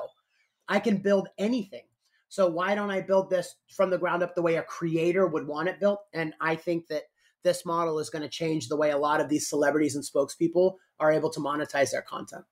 [0.68, 1.84] I can build anything.
[2.30, 5.48] So why don't I build this from the ground up the way a creator would
[5.48, 6.00] want it built?
[6.14, 7.04] And I think that
[7.44, 10.76] this model is going to change the way a lot of these celebrities and spokespeople
[11.00, 12.44] are able to monetize their content.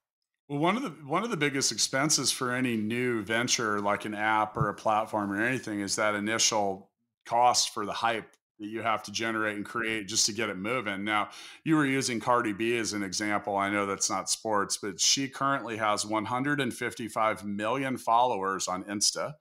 [0.48, 4.14] Well, one of the one of the biggest expenses for any new venture, like an
[4.14, 6.92] app or a platform or anything, is that initial
[7.26, 10.58] cost for the hype that you have to generate and create just to get it
[10.58, 11.04] moving.
[11.04, 11.30] Now,
[11.64, 13.58] you were using Cardi B as an example.
[13.58, 19.34] I know that's not sports, but she currently has 155 million followers on Insta.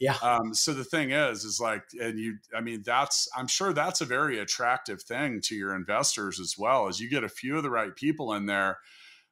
[0.00, 0.16] Yeah.
[0.22, 4.00] Um, so the thing is, is like, and you, I mean, that's, I'm sure that's
[4.00, 7.62] a very attractive thing to your investors as well, as you get a few of
[7.62, 8.78] the right people in there.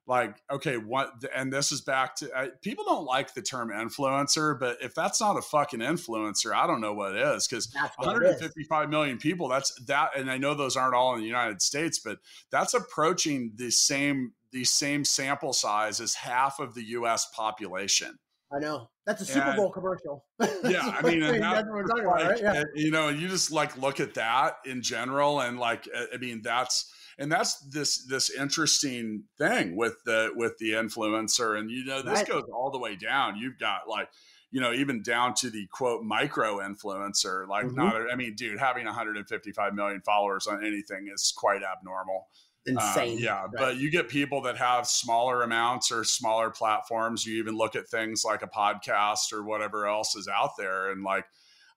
[0.06, 4.58] Like, okay, what, and this is back to I, people don't like the term influencer,
[4.58, 9.16] but if that's not a fucking influencer, I don't know what is because 155 million
[9.16, 10.10] people, that's that.
[10.14, 12.18] And I know those aren't all in the United States, but
[12.50, 18.18] that's approaching the same, the same sample size as half of the US population.
[18.54, 18.88] I know.
[19.06, 20.24] That's a Super and, Bowl commercial.
[20.64, 22.40] Yeah, I mean, that, that's what we're talking like, about, right?
[22.42, 22.62] Yeah.
[22.74, 26.90] You know, you just like look at that in general, and like, I mean, that's
[27.18, 32.20] and that's this this interesting thing with the with the influencer, and you know, this
[32.20, 32.28] right.
[32.28, 33.36] goes all the way down.
[33.36, 34.08] You've got like
[34.54, 37.48] you know, even down to the quote micro influencer.
[37.48, 37.74] Like, mm-hmm.
[37.74, 42.28] not, I mean, dude, having 155 million followers on anything is quite abnormal.
[42.66, 43.18] Um, insane.
[43.18, 43.50] yeah, right.
[43.56, 47.26] but you get people that have smaller amounts or smaller platforms.
[47.26, 51.02] You even look at things like a podcast or whatever else is out there, and
[51.02, 51.26] like,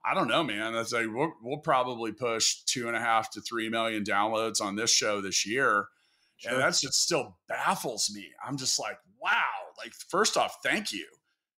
[0.06, 0.76] I don't know, man.
[0.76, 4.76] It's like we'll, we'll probably push two and a half to three million downloads on
[4.76, 5.88] this show this year,
[6.38, 6.54] sure.
[6.54, 8.28] and that's just still baffles me.
[8.46, 9.32] I'm just like, wow.
[9.78, 11.06] Like, first off, thank you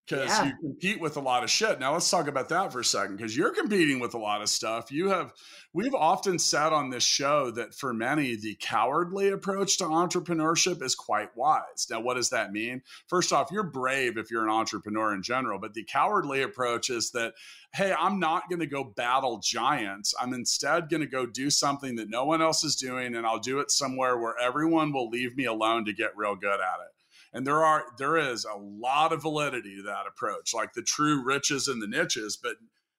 [0.09, 0.45] because yeah.
[0.45, 1.79] you compete with a lot of shit.
[1.79, 4.49] Now let's talk about that for a second because you're competing with a lot of
[4.49, 4.91] stuff.
[4.91, 5.33] You have
[5.73, 10.95] we've often said on this show that for many the cowardly approach to entrepreneurship is
[10.95, 11.87] quite wise.
[11.89, 12.81] Now what does that mean?
[13.07, 17.11] First off, you're brave if you're an entrepreneur in general, but the cowardly approach is
[17.11, 17.33] that
[17.73, 20.15] hey, I'm not going to go battle giants.
[20.19, 23.37] I'm instead going to go do something that no one else is doing and I'll
[23.37, 26.98] do it somewhere where everyone will leave me alone to get real good at it
[27.33, 31.23] and there are there is a lot of validity to that approach like the true
[31.23, 32.55] riches and the niches but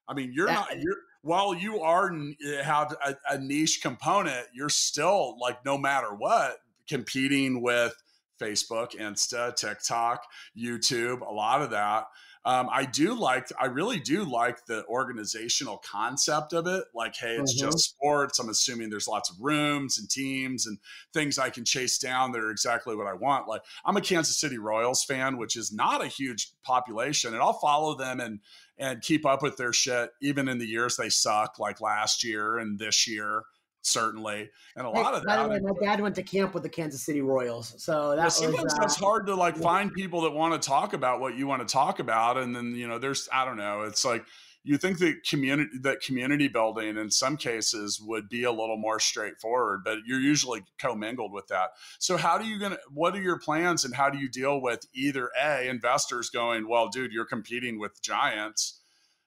[0.09, 2.14] i mean you're that, not you're while you are
[2.62, 7.95] have a, a niche component you're still like no matter what competing with
[8.40, 10.23] facebook insta tiktok
[10.57, 12.05] youtube a lot of that
[12.44, 16.85] um, I do like, I really do like the organizational concept of it.
[16.94, 17.66] Like, hey, it's mm-hmm.
[17.70, 18.38] just sports.
[18.38, 20.79] I'm assuming there's lots of rooms and teams and
[21.12, 23.46] things I can chase down that are exactly what I want.
[23.46, 27.53] Like, I'm a Kansas City Royals fan, which is not a huge population, and I'll
[27.53, 28.40] follow them and
[28.79, 32.57] and keep up with their shit, even in the years they suck, like last year
[32.57, 33.42] and this year
[33.83, 34.51] certainly.
[34.77, 35.37] And a lot of that.
[35.37, 38.37] By the way, my dad went to camp with the Kansas City Royals, so that
[38.40, 38.75] well, was.
[38.75, 41.66] Uh, it's hard to like find people that want to talk about what you want
[41.66, 43.83] to talk about, and then you know, there's I don't know.
[43.83, 44.25] It's like
[44.62, 49.01] you think that community that community building in some cases would be a little more
[49.01, 51.71] straightforward, but you're usually commingled with that.
[51.99, 52.79] So how do you gonna?
[52.93, 56.88] What are your plans, and how do you deal with either a investors going, well,
[56.88, 58.77] dude, you're competing with giants.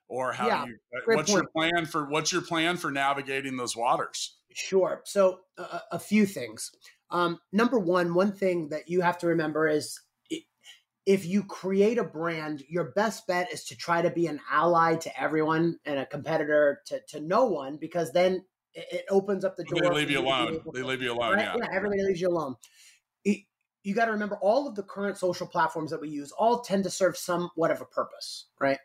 [0.10, 0.78] Or how yeah, do you?
[0.96, 1.44] Uh, what's point.
[1.44, 2.06] your plan for?
[2.08, 4.36] What's your plan for navigating those waters?
[4.54, 5.02] Sure.
[5.06, 6.72] So uh, a few things.
[7.10, 10.00] Um, number one, one thing that you have to remember is
[11.06, 14.96] if you create a brand, your best bet is to try to be an ally
[14.96, 19.66] to everyone and a competitor to, to no one, because then it, opens up the
[19.66, 19.82] door.
[19.82, 20.62] They leave you alone.
[20.74, 21.34] They leave you alone.
[21.34, 21.46] Right?
[21.46, 21.56] Yeah.
[21.58, 22.56] yeah, everybody leaves you alone.
[23.86, 26.86] You got to remember all of the current social platforms that we use all tend
[26.86, 28.80] to serve somewhat of a purpose, right?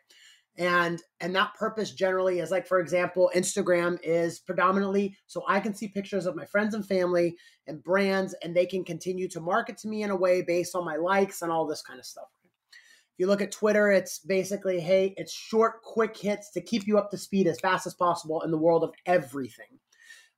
[0.57, 5.73] And and that purpose generally is like for example instagram is predominantly so i can
[5.73, 7.35] see pictures of my friends and family
[7.67, 10.83] and brands and they can continue to market to me in a way based on
[10.83, 12.27] my likes and all this kind of stuff.
[12.41, 16.97] If you look at twitter it's basically hey it's short quick hits to keep you
[16.97, 19.79] up to speed as fast as possible in the world of everything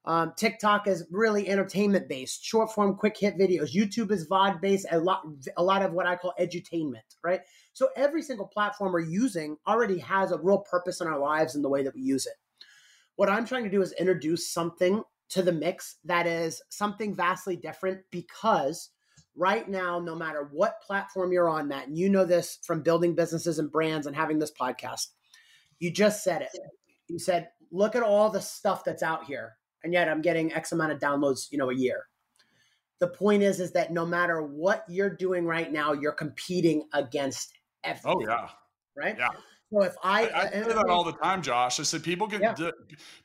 [0.06, 3.74] um, TikTok is really entertainment based, short form, quick hit videos.
[3.74, 5.24] YouTube is VOD based, a lot,
[5.58, 7.42] a lot of what I call edutainment, right?
[7.74, 11.64] So every single platform we're using already has a real purpose in our lives and
[11.64, 12.34] the way that we use it.
[13.16, 17.56] What I'm trying to do is introduce something to the mix that is something vastly
[17.56, 18.90] different because
[19.36, 23.14] right now, no matter what platform you're on, Matt, and you know this from building
[23.14, 25.08] businesses and brands and having this podcast,
[25.80, 26.50] you just said it.
[27.08, 29.54] You said, look at all the stuff that's out here.
[29.84, 32.08] And yet I'm getting X amount of downloads, you know, a year
[33.00, 37.52] the point is is that no matter what you're doing right now you're competing against
[37.84, 38.14] Oh, everything.
[38.16, 38.50] Oh yeah.
[38.96, 39.16] Right.
[39.18, 39.30] Yeah.
[39.74, 41.80] So if I, I, I uh, say that uh, all the time, Josh.
[41.80, 42.56] I said people can yeah.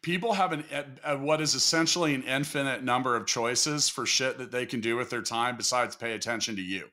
[0.01, 0.64] people have an
[1.05, 4.97] a, what is essentially an infinite number of choices for shit that they can do
[4.97, 6.88] with their time besides pay attention to you.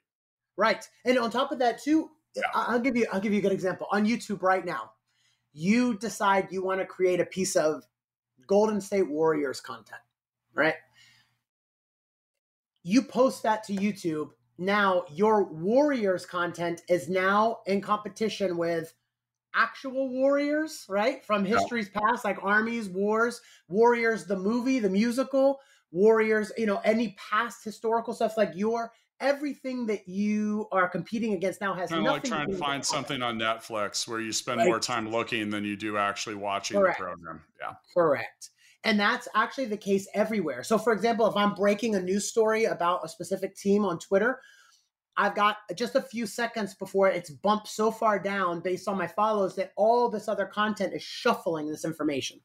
[0.58, 2.44] Right, and on top of that too, yeah.
[2.56, 4.92] I'll give you I'll give you a good example on YouTube right now.
[5.54, 7.84] You decide you want to create a piece of
[8.48, 10.02] Golden State Warriors content,
[10.54, 10.76] right?
[12.84, 18.94] You post that to YouTube now your warriors content is now in competition with
[19.56, 21.24] actual warriors, right?
[21.26, 25.60] From history's past, like armies, wars, warriors, the movie, the musical,
[25.92, 28.38] warriors, you know, any past historical stuff.
[28.38, 32.58] Like you're everything that you are competing against now has kind of like trying to
[32.58, 34.68] find something on Netflix where you spend right.
[34.68, 37.00] more time looking than you do actually watching Correct.
[37.00, 37.42] the program.
[37.60, 37.74] Yeah.
[37.94, 38.50] Correct.
[38.84, 40.64] And that's actually the case everywhere.
[40.64, 44.42] So, for example, if I'm breaking a news story about a specific team on Twitter,
[45.16, 49.08] I've got just a few seconds before it's bumped so far down based on my
[49.08, 52.42] follows that all this other content is shuffling this information.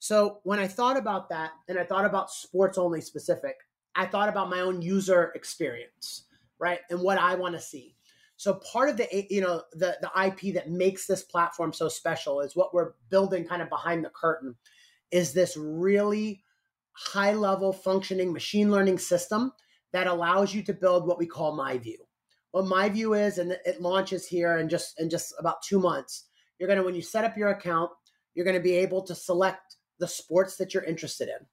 [0.00, 3.56] So, when I thought about that and I thought about sports only specific,
[3.98, 6.24] I thought about my own user experience,
[6.60, 6.78] right?
[6.88, 7.96] And what I want to see.
[8.36, 11.88] So part of the eh, you know the the IP that makes this platform so
[11.88, 14.54] special is what we're building kind of behind the curtain
[15.10, 16.44] is this really
[16.92, 19.52] high level functioning machine learning system
[19.92, 21.98] that allows you to build what we call my view
[22.50, 26.26] what my view is and it launches here in just in just about two months
[26.58, 27.90] you're going to when you set up your account
[28.34, 31.46] you're going to be able to select the sports that you're interested in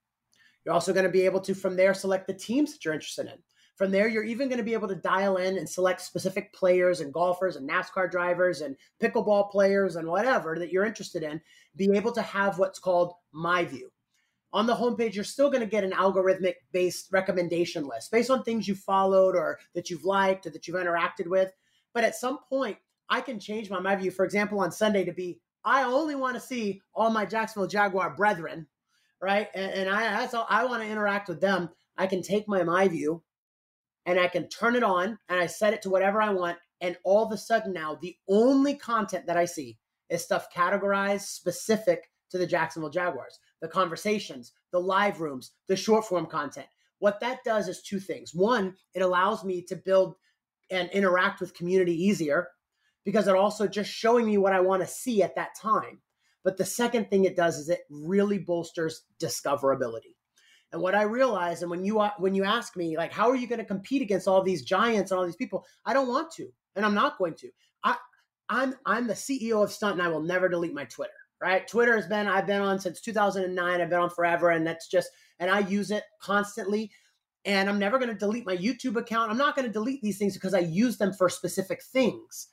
[0.65, 3.27] you're also going to be able to from there select the teams that you're interested
[3.27, 3.37] in
[3.75, 7.01] from there you're even going to be able to dial in and select specific players
[7.01, 11.41] and golfers and nascar drivers and pickleball players and whatever that you're interested in
[11.75, 13.91] be able to have what's called my view.
[14.53, 18.43] On the homepage, you're still going to get an algorithmic based recommendation list based on
[18.43, 21.51] things you followed or that you've liked or that you've interacted with.
[21.93, 22.77] But at some point,
[23.09, 26.35] I can change my my view, for example, on Sunday to be I only want
[26.35, 28.67] to see all my Jacksonville Jaguar brethren,
[29.21, 29.47] right?
[29.53, 31.69] And, and I that's all I want to interact with them.
[31.97, 33.23] I can take my my view
[34.05, 36.57] and I can turn it on and I set it to whatever I want.
[36.81, 39.77] And all of a sudden now, the only content that I see
[40.09, 43.39] is stuff categorized specific to the Jacksonville Jaguars.
[43.61, 46.67] The conversations, the live rooms, the short form content.
[46.99, 48.33] What that does is two things.
[48.33, 50.15] One, it allows me to build
[50.69, 52.49] and interact with community easier
[53.03, 55.99] because it also just showing me what I want to see at that time.
[56.45, 60.13] But the second thing it does is it really bolsters discoverability.
[60.71, 63.47] And what I realize, and when you when you ask me like, how are you
[63.47, 65.65] going to compete against all these giants and all these people?
[65.85, 67.49] I don't want to, and I'm not going to.
[67.83, 67.95] I
[68.47, 71.11] I'm I'm the CEO of Stunt, and I will never delete my Twitter.
[71.41, 71.67] Right?
[71.67, 73.81] Twitter has been I've been on since 2009.
[73.81, 76.91] I've been on forever, and that's just and I use it constantly.
[77.43, 79.31] And I'm never going to delete my YouTube account.
[79.31, 82.49] I'm not going to delete these things because I use them for specific things.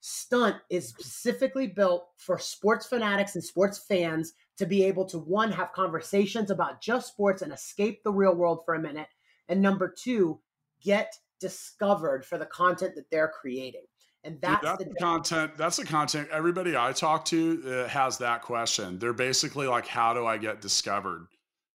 [0.00, 5.52] Stunt is specifically built for sports fanatics and sports fans to be able to one
[5.52, 9.08] have conversations about just sports and escape the real world for a minute,
[9.48, 10.40] and number two,
[10.82, 13.84] get discovered for the content that they're creating.
[14.22, 15.52] And that's, that's the, the content.
[15.56, 16.28] That's the content.
[16.30, 18.98] Everybody I talk to uh, has that question.
[18.98, 21.26] They're basically like, "How do I get discovered?"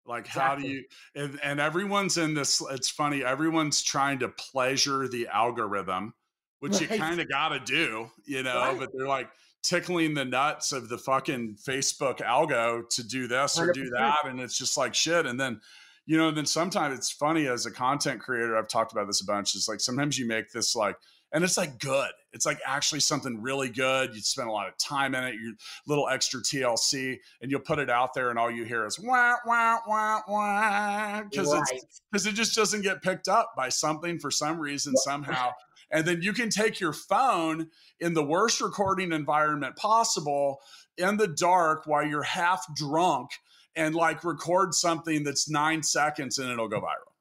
[0.07, 0.41] Like, exactly.
[0.43, 0.85] how do you?
[1.15, 2.63] And, and everyone's in this.
[2.71, 3.25] It's funny.
[3.25, 6.13] Everyone's trying to pleasure the algorithm,
[6.61, 6.83] which right.
[6.83, 8.57] you kind of got to do, you know.
[8.57, 8.79] Right.
[8.79, 9.29] But they're like
[9.63, 13.75] tickling the nuts of the fucking Facebook algo to do this or 100%.
[13.75, 15.27] do that, and it's just like shit.
[15.27, 15.61] And then
[16.07, 18.59] you know, then sometimes it's funny as a content creator.
[18.59, 19.55] I've talked about this a bunch.
[19.55, 20.97] It's like sometimes you make this like
[21.35, 22.11] and it's like good.
[22.33, 24.15] It's like actually something really good.
[24.15, 27.81] You spend a lot of time in it, you little extra TLC, and you'll put
[27.81, 31.63] it out there, and all you hear is wah wah wah wah because right.
[31.73, 35.51] it's because it just doesn't get picked up by something for some reason somehow.
[35.95, 37.69] And then you can take your phone
[38.01, 40.59] in the worst recording environment possible
[40.99, 43.31] in the dark while you're half drunk
[43.77, 47.15] and like record something that's nine seconds and it'll go viral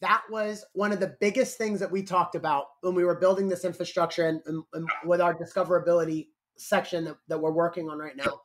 [0.00, 3.48] that was one of the biggest things that we talked about when we were building
[3.48, 6.26] this infrastructure and, and, and with our discoverability
[6.56, 8.42] section that, that we're working on right now.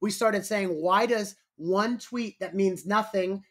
[0.00, 3.44] We started saying, why does one tweet that means nothing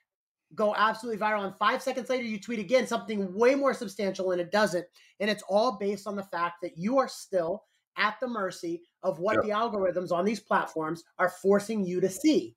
[0.56, 4.42] go absolutely viral and five seconds later you tweet again something way more substantial and
[4.42, 4.86] it doesn't
[5.20, 7.64] and it's all based on the fact that you are still
[7.98, 9.44] at the mercy of what yep.
[9.44, 12.56] the algorithms on these platforms are forcing you to see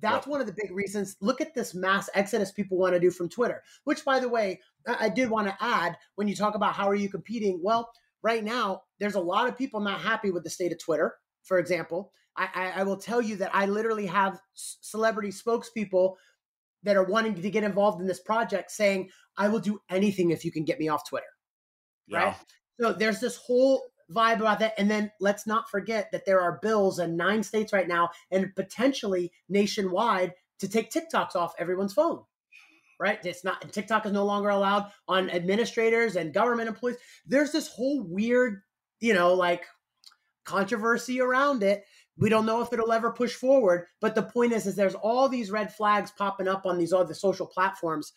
[0.00, 1.16] that's one of the big reasons.
[1.20, 4.60] Look at this mass exodus people want to do from Twitter, which, by the way,
[4.86, 7.60] I did want to add when you talk about how are you competing.
[7.62, 7.90] Well,
[8.22, 11.58] right now, there's a lot of people not happy with the state of Twitter, for
[11.58, 12.12] example.
[12.36, 16.14] I, I, I will tell you that I literally have celebrity spokespeople
[16.82, 20.44] that are wanting to get involved in this project saying, I will do anything if
[20.44, 21.26] you can get me off Twitter.
[22.06, 22.24] Yeah.
[22.24, 22.36] Right.
[22.80, 24.74] So there's this whole vibe about that.
[24.78, 28.54] And then let's not forget that there are bills in nine states right now and
[28.56, 32.22] potentially nationwide to take TikToks off everyone's phone.
[32.98, 33.18] Right?
[33.24, 36.98] It's not TikTok is no longer allowed on administrators and government employees.
[37.26, 38.60] There's this whole weird,
[39.00, 39.64] you know, like
[40.44, 41.84] controversy around it.
[42.20, 45.28] We don't know if it'll ever push forward, but the point is, is there's all
[45.28, 48.12] these red flags popping up on these other social platforms,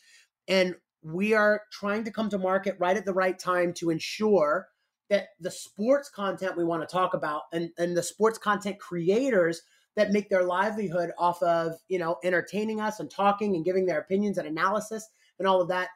[0.48, 4.68] and we are trying to come to market right at the right time to ensure
[5.10, 9.62] that the sports content we want to talk about and, and the sports content creators
[9.96, 14.00] that make their livelihood off of you know entertaining us and talking and giving their
[14.00, 15.90] opinions and analysis and all of that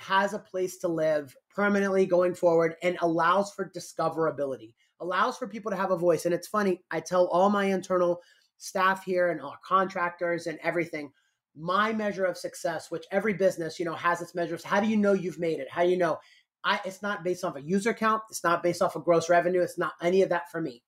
[0.00, 5.70] has a place to live permanently going forward and allows for discoverability, allows for people
[5.70, 6.24] to have a voice.
[6.24, 8.20] And it's funny, I tell all my internal
[8.58, 11.10] staff here and our contractors and everything,
[11.56, 14.62] my measure of success, which every business, you know, has its measures.
[14.62, 15.70] How do you know you've made it?
[15.70, 16.18] How do you know?
[16.62, 19.62] I it's not based off a user count, it's not based off of gross revenue,
[19.62, 20.82] it's not any of that for me.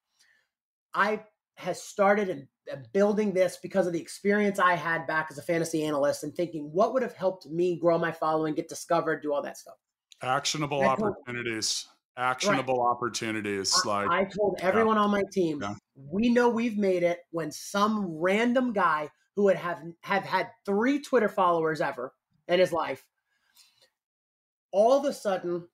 [0.95, 1.23] I
[1.57, 2.47] has started and
[2.93, 6.71] building this because of the experience I had back as a fantasy analyst and thinking
[6.73, 9.77] what would have helped me grow my following, get discovered, do all that stuff.
[10.23, 11.89] Actionable opportunities.
[12.17, 12.91] Actionable right.
[12.91, 13.75] opportunities.
[13.85, 15.03] I, like I told everyone yeah.
[15.03, 15.75] on my team, yeah.
[15.97, 21.01] we know we've made it when some random guy who would have have had three
[21.01, 22.13] Twitter followers ever
[22.49, 23.05] in his life,
[24.73, 25.67] all of a sudden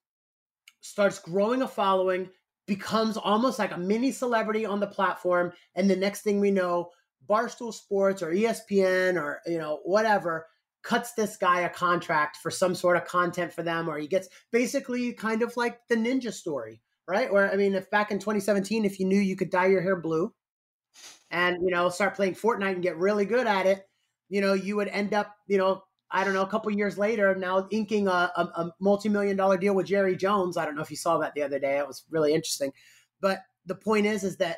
[0.79, 2.29] starts growing a following,
[2.67, 6.89] becomes almost like a mini celebrity on the platform, and the next thing we know,
[7.29, 10.47] Barstool Sports or ESPN or you know whatever
[10.83, 14.29] cuts this guy a contract for some sort of content for them, or he gets
[14.51, 17.31] basically kind of like the ninja story, right?
[17.31, 19.95] Where I mean, if back in 2017, if you knew you could dye your hair
[19.99, 20.33] blue
[21.31, 23.85] and you know start playing Fortnite and get really good at it,
[24.29, 27.35] you know, you would end up, you know, I don't know, a couple years later,
[27.35, 30.57] now inking a, a, a multi-million dollar deal with Jerry Jones.
[30.57, 31.77] I don't know if you saw that the other day.
[31.77, 32.71] It was really interesting.
[33.21, 34.57] But the point is, is that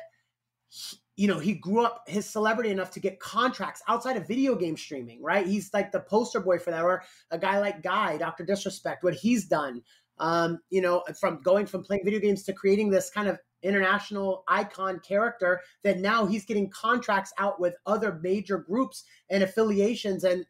[1.16, 4.76] you know he grew up his celebrity enough to get contracts outside of video game
[4.76, 5.22] streaming.
[5.22, 5.46] Right?
[5.46, 6.82] He's like the poster boy for that.
[6.82, 9.82] Or a guy like Guy, Doctor Disrespect, what he's done.
[10.18, 14.44] Um, you know, from going from playing video games to creating this kind of international
[14.48, 20.44] icon character that now he's getting contracts out with other major groups and affiliations and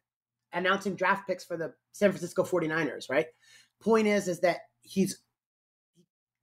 [0.53, 3.27] announcing draft picks for the San Francisco 49ers, right?
[3.81, 5.23] Point is is that he's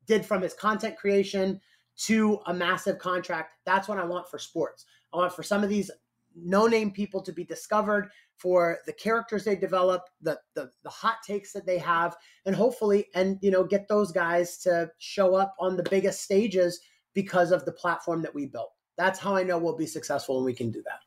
[0.05, 1.59] did from his content creation
[2.06, 3.56] to a massive contract.
[3.66, 4.86] That's what I want for sports.
[5.14, 5.91] I want for some of these
[6.36, 11.52] no-name people to be discovered for the characters they develop, the, the the hot takes
[11.52, 15.76] that they have, and hopefully, and you know, get those guys to show up on
[15.76, 16.80] the biggest stages
[17.14, 18.72] because of the platform that we built.
[18.97, 21.00] That's how I know we'll be successful and we can do that.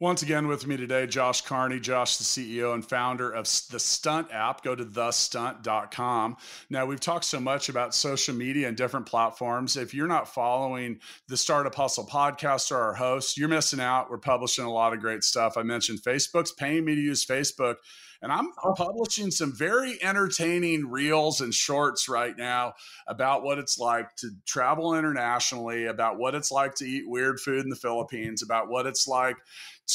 [0.00, 1.78] Once again with me today, Josh Carney.
[1.78, 4.64] Josh, the CEO and founder of the Stunt app.
[4.64, 6.36] Go to thestunt.com.
[6.68, 9.76] Now, we've talked so much about social media and different platforms.
[9.76, 14.10] If you're not following the Startup Hustle podcast or our hosts, you're missing out.
[14.10, 15.56] We're publishing a lot of great stuff.
[15.56, 17.76] I mentioned Facebook's paying me to use Facebook.
[18.24, 22.72] And I'm publishing some very entertaining reels and shorts right now
[23.06, 27.64] about what it's like to travel internationally, about what it's like to eat weird food
[27.64, 29.36] in the Philippines, about what it's like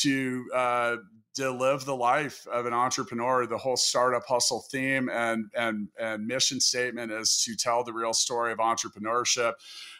[0.02, 0.96] to uh,
[1.38, 3.46] live the life of an entrepreneur.
[3.46, 8.14] The whole startup hustle theme and and and mission statement is to tell the real
[8.14, 9.54] story of entrepreneurship.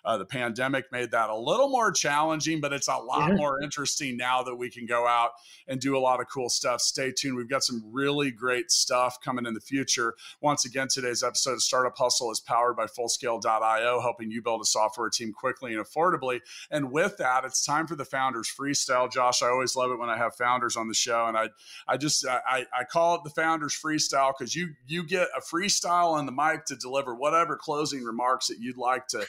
[0.04, 3.36] Uh, the pandemic made that a little more challenging, but it's a lot yeah.
[3.36, 5.32] more interesting now that we can go out
[5.68, 6.82] and do a lot of cool stuff.
[6.82, 7.36] Stay tuned.
[7.36, 10.16] We've got some really great stuff coming in the future.
[10.42, 14.66] Once again, today's episode of Startup Hustle is powered by Fullscale.io, helping you build a
[14.66, 16.40] software team quickly and affordably.
[16.72, 19.12] And with that, it's time for the Founders Freestyle.
[19.12, 21.50] Josh, I always love it when I have founders on the show, and I,
[21.88, 26.14] I just I, I call it the Founders Freestyle because you you get a freestyle
[26.14, 29.26] on the mic to deliver whatever closing remarks that you'd like to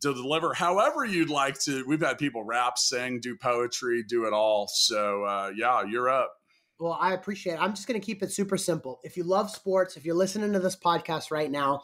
[0.00, 1.84] to deliver however you'd like to.
[1.86, 4.68] We've had people rap, sing, do poetry, do it all.
[4.68, 6.32] So uh, yeah, you're up.
[6.78, 7.60] Well, I appreciate it.
[7.60, 9.00] I'm just going to keep it super simple.
[9.02, 11.82] If you love sports, if you're listening to this podcast right now,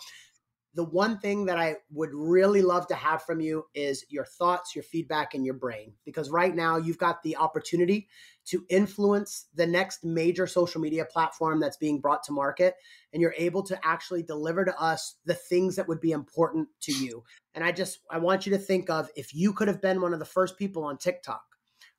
[0.74, 4.74] the one thing that I would really love to have from you is your thoughts,
[4.74, 5.92] your feedback, and your brain.
[6.04, 8.08] Because right now you've got the opportunity
[8.46, 12.74] to influence the next major social media platform that's being brought to market.
[13.12, 16.92] And you're able to actually deliver to us the things that would be important to
[16.92, 17.22] you.
[17.54, 20.12] And I just, I want you to think of if you could have been one
[20.12, 21.44] of the first people on TikTok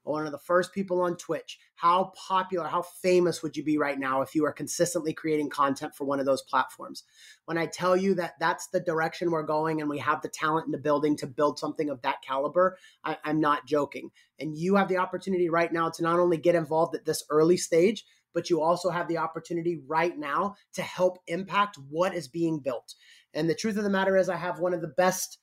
[0.05, 1.59] one of the first people on Twitch.
[1.75, 5.95] How popular, how famous would you be right now if you were consistently creating content
[5.95, 7.03] for one of those platforms?
[7.45, 10.65] When I tell you that that's the direction we're going and we have the talent
[10.65, 14.11] in the building to build something of that caliber, I, I'm not joking.
[14.39, 17.57] And you have the opportunity right now to not only get involved at this early
[17.57, 22.59] stage, but you also have the opportunity right now to help impact what is being
[22.59, 22.93] built.
[23.33, 25.39] And the truth of the matter is, I have one of the best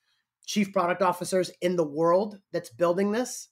[0.47, 3.49] chief product officers in the world that's building this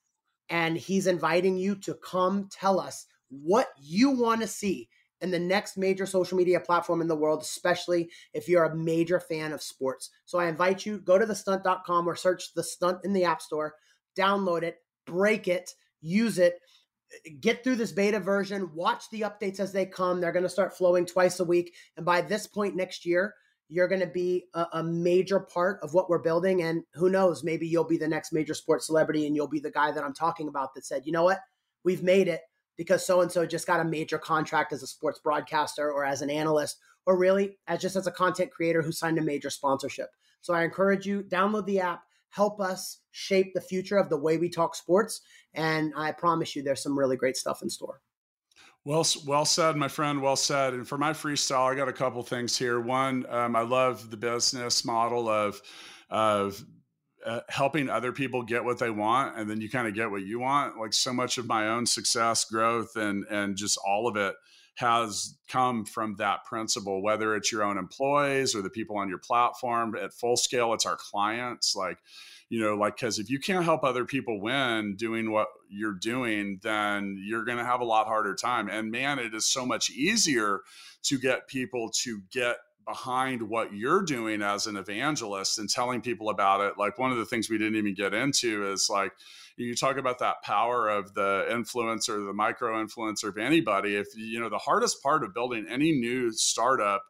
[0.50, 4.88] and he's inviting you to come tell us what you want to see
[5.20, 9.20] in the next major social media platform in the world, especially if you're a major
[9.20, 10.10] fan of sports.
[10.24, 13.74] So I invite you, go to thestunt.com or search the stunt in the App Store,
[14.18, 15.70] download it, break it,
[16.00, 16.58] use it,
[17.40, 20.20] get through this beta version, watch the updates as they come.
[20.20, 21.74] They're going to start flowing twice a week.
[21.96, 23.34] And by this point next year,
[23.70, 26.62] you're going to be a, a, major part of what we're building.
[26.62, 29.70] And who knows, maybe you'll be the next major sports celebrity and you'll be the
[29.70, 31.38] guy that I'm talking about that said, you know what,
[31.84, 32.40] we've made it.
[32.76, 36.20] because so and so just got a major contract as a sports broadcaster or as
[36.20, 40.08] an analyst or really as just as a content creator who signed a major sponsorship.
[40.40, 44.36] So I encourage you download the app, help us shape the future of the way
[44.36, 45.20] we talk sports
[45.54, 48.00] and I promise you there's some really great stuff in store.
[48.84, 50.22] Well, well said, my friend.
[50.22, 50.74] Well said.
[50.74, 52.80] And for my freestyle, I got a couple things here.
[52.80, 55.60] One, um, I love the business model of
[56.08, 56.64] of
[57.24, 60.22] uh, helping other people get what they want, and then you kind of get what
[60.22, 60.78] you want.
[60.78, 64.34] Like so much of my own success, growth, and and just all of it
[64.76, 67.02] has come from that principle.
[67.02, 70.86] Whether it's your own employees or the people on your platform at full scale, it's
[70.86, 71.76] our clients.
[71.76, 71.98] Like
[72.50, 76.58] you know, like, because if you can't help other people win doing what you're doing,
[76.64, 78.68] then you're going to have a lot harder time.
[78.68, 80.62] And man, it is so much easier
[81.04, 82.56] to get people to get
[82.86, 86.74] behind what you're doing as an evangelist and telling people about it.
[86.78, 89.12] Like, one of the things we didn't even get into is like,
[89.56, 93.96] you talk about that power of the influencer, the micro influencer of anybody.
[93.96, 97.02] If you know, the hardest part of building any new startup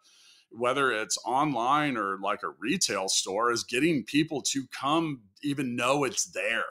[0.51, 6.05] whether it's online or like a retail store, is getting people to come even know
[6.05, 6.65] it's there.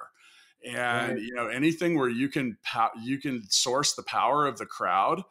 [0.65, 1.21] And right.
[1.21, 2.57] you know anything where you can
[3.01, 5.23] you can source the power of the crowd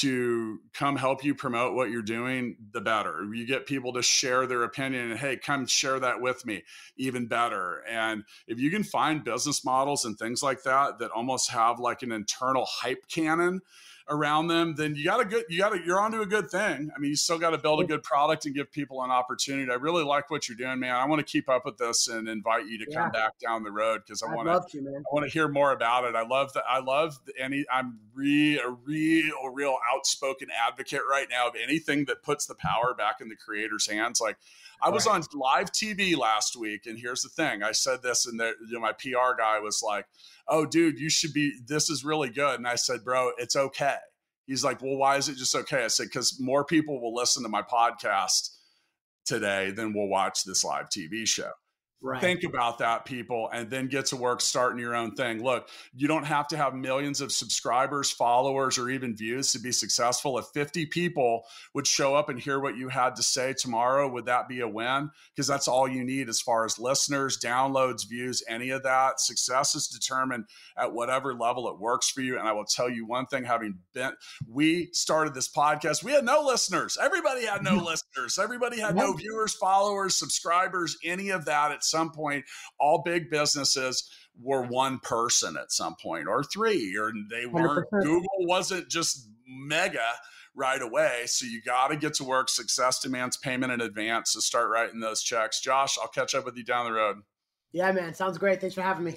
[0.00, 3.24] to come help you promote what you're doing, the better.
[3.32, 6.64] You get people to share their opinion and hey, come share that with me,
[6.96, 7.82] even better.
[7.88, 12.02] And if you can find business models and things like that that almost have like
[12.02, 13.60] an internal hype cannon
[14.08, 16.90] around them, then you got a good, you got to, you're onto a good thing.
[16.94, 19.70] I mean, you still got to build a good product and give people an opportunity.
[19.70, 20.94] I really like what you're doing, man.
[20.94, 23.02] I want to keep up with this and invite you to yeah.
[23.02, 26.04] come back down the road because I want to, I want to hear more about
[26.04, 26.14] it.
[26.14, 26.64] I love that.
[26.68, 32.22] I love any, I'm re, a real, real outspoken advocate right now of anything that
[32.22, 34.20] puts the power back in the creator's hands.
[34.20, 34.36] Like,
[34.82, 38.38] I was on live TV last week, and here's the thing: I said this, and
[38.38, 40.06] the, you know, my PR guy was like,
[40.48, 42.58] oh, dude, you should be, this is really good.
[42.58, 43.96] And I said, bro, it's okay.
[44.46, 45.84] He's like, well, why is it just okay?
[45.84, 48.50] I said, because more people will listen to my podcast
[49.24, 51.50] today than will watch this live TV show.
[52.02, 52.20] Right.
[52.20, 55.42] Think about that, people, and then get to work starting your own thing.
[55.42, 59.72] Look, you don't have to have millions of subscribers, followers, or even views to be
[59.72, 60.38] successful.
[60.38, 64.26] If 50 people would show up and hear what you had to say tomorrow, would
[64.26, 65.10] that be a win?
[65.34, 69.18] Because that's all you need as far as listeners, downloads, views, any of that.
[69.18, 70.44] Success is determined
[70.76, 72.38] at whatever level it works for you.
[72.38, 74.12] And I will tell you one thing having been,
[74.46, 76.98] we started this podcast, we had no listeners.
[77.02, 78.38] Everybody had no listeners.
[78.38, 81.72] Everybody had no viewers, followers, subscribers, any of that.
[81.72, 82.44] It's some point,
[82.78, 84.10] all big businesses
[84.40, 88.02] were one person at some point or three, or they weren't, 100%.
[88.02, 90.06] Google wasn't just mega
[90.54, 91.22] right away.
[91.26, 92.48] So you got to get to work.
[92.48, 95.60] Success demands payment in advance to start writing those checks.
[95.60, 97.18] Josh, I'll catch up with you down the road.
[97.72, 98.14] Yeah, man.
[98.14, 98.60] Sounds great.
[98.60, 99.16] Thanks for having me.